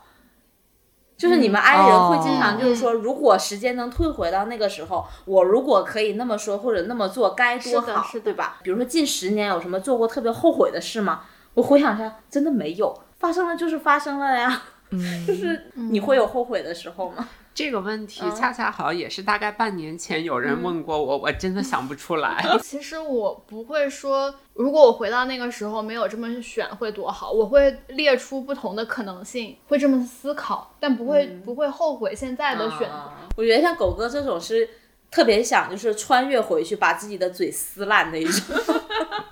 [1.18, 8.58] 就是你们 I 人会经常就是说，如果时间能退回到那个时候，我如果可以那么说或者那么做，该多好，是对吧？
[8.62, 11.22] 比如说近十年有什么做过特别后悔的事吗？
[11.54, 14.62] 我回想一下，真的没有，发生了就是发生了呀。
[14.90, 17.28] 嗯， 就是你会有后悔的时候吗？
[17.58, 22.40] 这个问题嗯恰恰好也是大概半年前有人问过我，我真的想不出来。
[22.62, 32.94] 其实我不会说，如果我回到那个时候没有这么选会多好，我会列出不同的可能性，会这么思考，但不会、不会后悔现在的选择。
[32.94, 34.68] 啊我觉得像狗哥这种是
[35.10, 38.56] 特别想就是穿越回去，把自己的嘴撕烂那一种，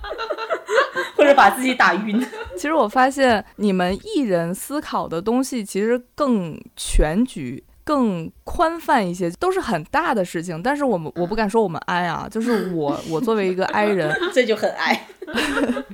[1.15, 2.21] 或者把自己打晕。
[2.57, 7.63] 其实我发现你们艺人思考的东西其实更全局。
[7.87, 15.07] 更宽泛一些，都是很大的事情，但是我们我不敢说我们 I 啊， 就是我我作为一个 I 人，这就很爱。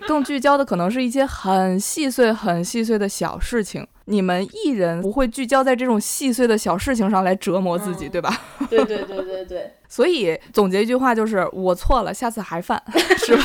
[0.08, 3.86] 更聚焦的可能是一些很细碎、很细碎的小事情。
[4.06, 8.42] 你们艺人不会聚焦在这种细碎的小事情上来折磨自己，嗯对吧？
[8.70, 12.82] 对对对对对， 所以总结一句话就是：我错了，下次还犯，
[13.18, 13.44] 是吧？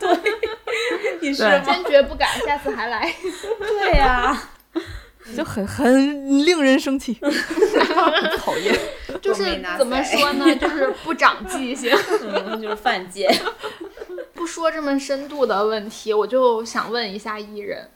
[0.00, 0.18] 对
[1.20, 1.44] 你是？
[1.64, 3.10] 坚决不敢，下次还来。
[3.60, 4.36] 对呀、
[5.36, 7.16] 就很很令人生气，
[8.38, 8.74] 讨厌。
[9.20, 10.54] 就是怎么说呢？
[10.56, 11.90] 就是不长记性。
[12.22, 13.32] 嗯，就是犯贱。
[14.34, 17.88] 不说这么深度的问题，我就想问一下艺人，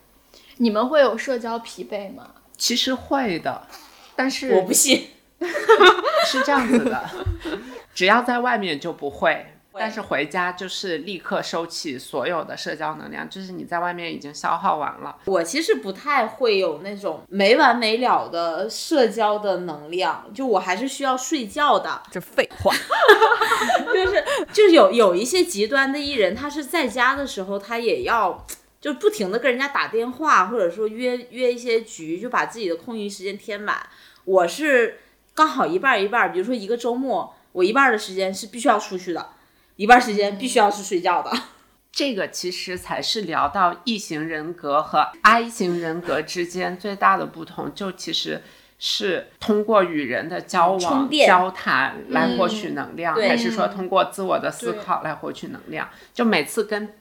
[0.57, 2.29] 你们会有社交疲惫吗？
[2.57, 3.67] 其实会的，
[4.15, 5.09] 但是我不信。
[6.25, 7.09] 是这样子的，
[7.93, 9.45] 只要在外面就不会，
[9.79, 15.17] 但是回家就是立刻收起所有的社交能量，就是你在外面已经消耗完了。
[15.25, 22.01] 我其实不太会有那种没完没了的社交的能量，就我还是需要睡觉的。
[22.11, 22.73] 这废话，
[23.93, 28.45] 就是就是有有一些极端的艺人，他是在家的时候，他也要
[28.79, 33.87] 就不停的跟人家打电话，或者说约约一些局，就把自己的空余时间填满。
[34.25, 34.99] 我是
[35.33, 39.29] 刚好一半儿一半儿，比如说一个周末，我一半儿的时间是必须要出去的，
[39.77, 41.31] 一半儿时间必须要是睡觉的。
[41.89, 48.43] 这个其实才是聊到异型人格和 I 型人格之间最大的不同，就其实
[48.77, 55.89] 是通过与人的交往、交谈来获取能量，对还是说通过自我的思考来获取能量？
[56.13, 56.93] 就每次跟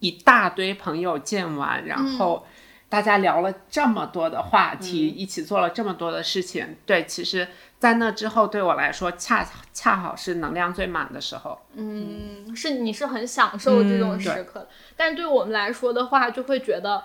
[0.00, 2.44] 一大堆朋友见完，然后
[2.88, 7.46] 大家聊了这么多的话题，一起做了这么多的事情，对，其实，
[7.82, 11.58] 在那之后对我来说，恰恰好是能量最满的时候。
[11.74, 17.02] 嗯，是你是很享受这种嗯时刻的，但对我们来说的话，就会觉得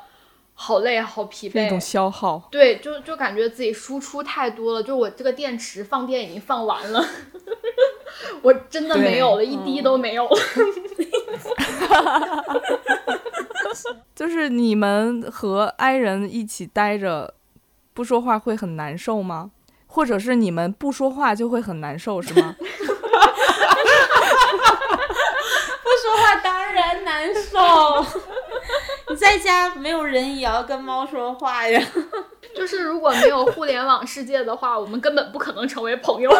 [0.53, 1.81] 好累、好疲惫一种。
[1.81, 2.47] 消耗。
[2.51, 7.03] 对，就就感觉自己输出太多了，就我这个电池放电已经放完了，
[8.43, 10.37] 我真的没有了，一滴都没有了。
[14.13, 17.33] 就是你们和 I 人一起待着，
[17.95, 19.49] 不说话会很难受吗？
[19.97, 22.53] 或者是你们不说话就会很难受，是吗？
[22.61, 22.65] 不
[26.03, 28.05] 说话当然难受。
[29.09, 31.83] 你在家没有人也要跟猫说话呀。
[32.55, 36.31] 就是如果没有互联网世界的话，我们根本不可能成为朋友。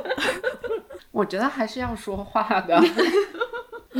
[1.10, 2.78] 我觉得还是要说话的。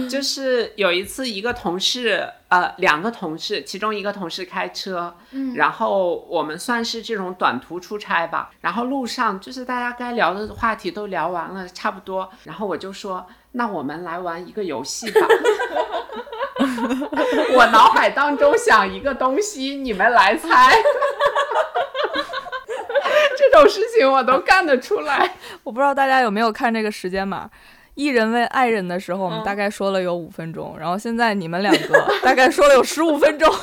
[0.09, 8.51] 就是有一次，一个同事，呃，两个同事，其中一个同事开车，嗯然后我们算是这种短途出差吧。
[8.61, 12.29] 然后路上就是大家该聊的话题都聊完了，差不多。
[12.43, 15.21] 然后我就说，那我们来玩一个游戏吧。
[17.55, 20.75] 我脑海当中想一个东西，你们来猜。
[23.37, 25.37] 这种事情我都干得出来。
[25.63, 27.49] 我不知道大家有没有看这个时间码。
[27.95, 33.49] 一人为爱人的时候，我们嗯大概说了有五分钟，然后现在你们两个 大概说了有十五分钟。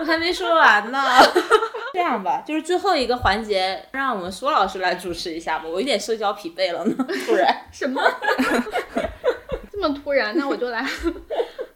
[0.00, 1.02] 我还没说完呢。
[1.94, 5.64] 这样吧，就是最后一个环节，让我们苏老师来主持一下吧。
[5.66, 7.56] 我有点社交疲惫了呢，突然。
[7.70, 8.02] 什么？
[9.70, 10.36] 这么突然？
[10.36, 10.84] 那我就来。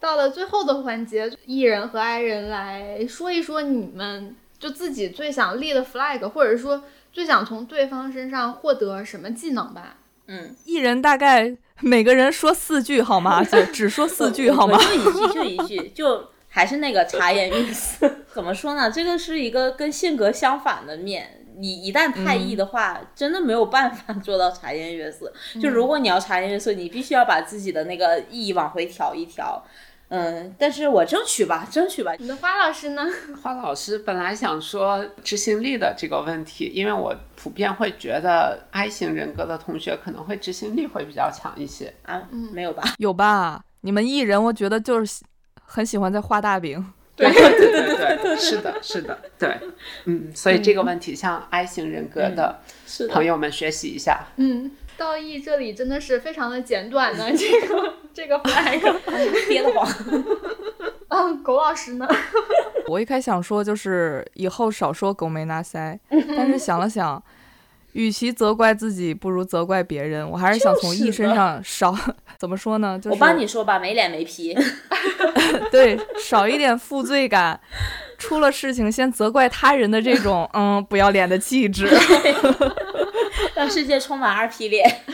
[0.00, 9.97] 到了最后的环节，艺人和爱人来说一说你们就自己最想立的 flag，或者说最想从对方身上获得什么技能吧。
[10.28, 13.42] 嗯，一人大概每个人说四句好吗？
[13.44, 14.78] 就只说四句好吗？
[14.78, 18.08] 就一句，就一句，就还是那个茶颜悦色。
[18.32, 18.90] 怎么说呢？
[18.90, 21.34] 这个是一个跟性格相反的面。
[21.60, 25.32] 你一旦太易的话，真的没有办法做到茶颜悦色。
[25.60, 29.60] 就如果你要茶颜悦色，你必须要把自己的那个意往回调一调。
[29.66, 29.88] 嗯，
[30.59, 32.14] 但是我争取吧，争取吧。
[32.18, 33.06] 你的花老师呢？
[33.42, 41.92] 花老师本来想说执行力的这个问题，因为我普遍会觉得 I 型人格的同学可能会执行力会比较强一些。
[42.04, 42.82] 啊，嗯没有吧？
[42.98, 43.62] 有吧？
[43.82, 45.24] 你们艺人，我觉得就是喜
[45.62, 46.84] 很喜欢在画大饼。
[47.18, 49.59] 对对对对对，是的，是的，对，
[50.04, 52.61] 嗯，所以这个问题向 I 型人格的
[53.11, 54.28] 朋友们学习一下。
[54.36, 58.80] 嗯，道义这里真的是非常的简短呢，这个这个 flag。
[59.48, 59.86] 憋得慌。
[61.09, 62.06] 嗯，狗老师呢？
[62.86, 65.98] 我一开始想说就是以后少说狗没拿腮，
[66.36, 67.22] 但是想了想，
[67.92, 70.28] 与其责怪自己，不如责怪别人。
[70.28, 71.94] 我还是想从就是 E 身上少
[72.38, 72.98] 怎么说呢？
[72.98, 74.56] 就是我帮你说吧，没脸没皮。
[75.70, 77.59] 对少一点负罪感，
[78.18, 81.88] 出了事情先责怪他人的这种嗯不要脸的气质。
[83.54, 85.04] 让世界充满二皮脸。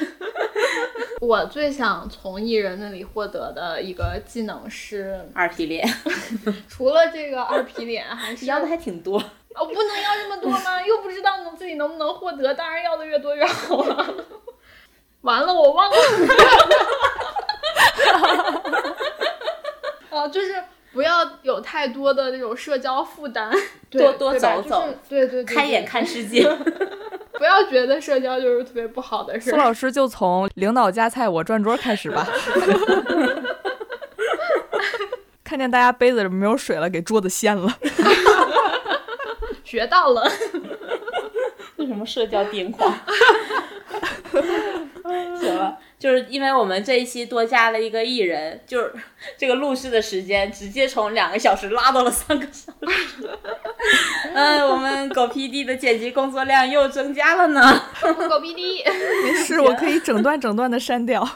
[1.26, 5.86] 我最想从艺人那里获得的一个技能是，二皮脸，
[6.68, 9.18] 除了这个二皮脸，还是 要的还挺多。
[9.18, 10.82] 哦，不能要这么多吗？
[10.84, 14.14] 又不知道能自己能不能获得，当然要的越多越好了。
[15.22, 15.96] 完了，我忘了。
[20.10, 20.62] 哦，就是
[20.92, 23.50] 不要有太多的那种社交负担，
[23.88, 26.42] 对多多走走就是对对对，开眼对看世界。
[27.38, 29.56] 不要觉得社交就是特别不好的事苏。
[29.56, 32.26] 老师就从领导夹菜我转桌开始吧。
[35.42, 37.76] 看见大家杯子里没有水了，给桌子掀了。
[39.62, 40.22] 学到了，
[41.76, 42.92] 为什么社交癫狂？
[46.04, 48.92] 就是因为我们这一期多加了一个艺人，就是
[49.38, 53.30] 这个录制的时间直接从两个小时拉到了三个小时。
[54.34, 57.82] 嗯，我们狗 PD 的剪辑工作量又增加了呢。
[58.28, 58.84] 狗屁 D。
[59.24, 61.26] 没事，我可以整段整段的删掉。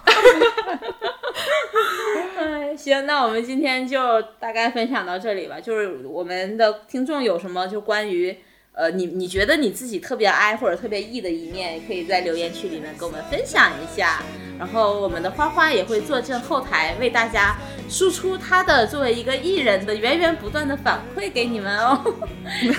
[2.36, 5.58] 哎，行，那我们今天就大概分享到这里吧。
[5.58, 8.36] 就是我们的听众有什么就关于
[8.78, 14.22] 呃你你觉得你自己特别 I 或者特别 E 的一面，也可以在留言区里面跟我们分享一下。
[14.56, 17.56] 然后我们的花花也会坐镇后台，为大家
[17.88, 22.00] 输出他的作为一个艺人的源源不断的反馈给你们哦。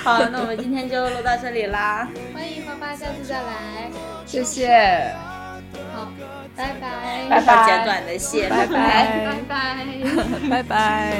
[0.04, 2.10] 好，那我们今天就录到这里啦。
[2.34, 3.92] 欢迎花花下次再来。
[4.26, 5.14] 谢谢。
[5.94, 6.12] 好，
[6.56, 9.26] 拜拜，拜拜简短的谢，拜拜。
[9.26, 9.86] 拜拜。
[10.50, 11.14] 拜拜。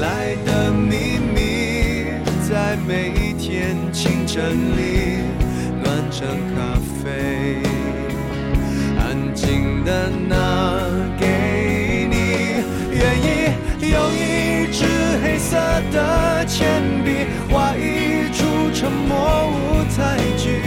[0.00, 2.06] 来的秘密，
[2.48, 5.24] 在每一天清晨里
[5.82, 7.60] 暖成咖啡。
[8.98, 10.36] 安静的拿
[11.18, 12.16] 给你，
[12.92, 13.26] 愿意
[13.90, 14.84] 用一支
[15.22, 15.56] 黑色
[15.92, 20.60] 的铅笔画一出沉默舞台剧，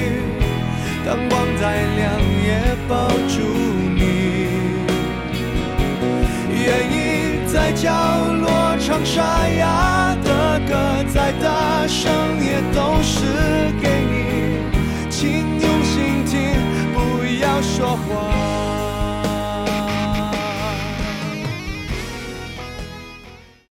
[1.05, 3.39] 灯光再亮也抱住
[3.95, 4.01] 你，
[6.51, 7.91] 愿意在角
[8.91, 10.75] 唱沙哑的歌，
[11.13, 12.11] 再大声
[12.43, 14.59] 也都是给你，
[15.09, 15.31] 请
[15.61, 16.51] 用心听，
[16.93, 18.50] 不要说谎。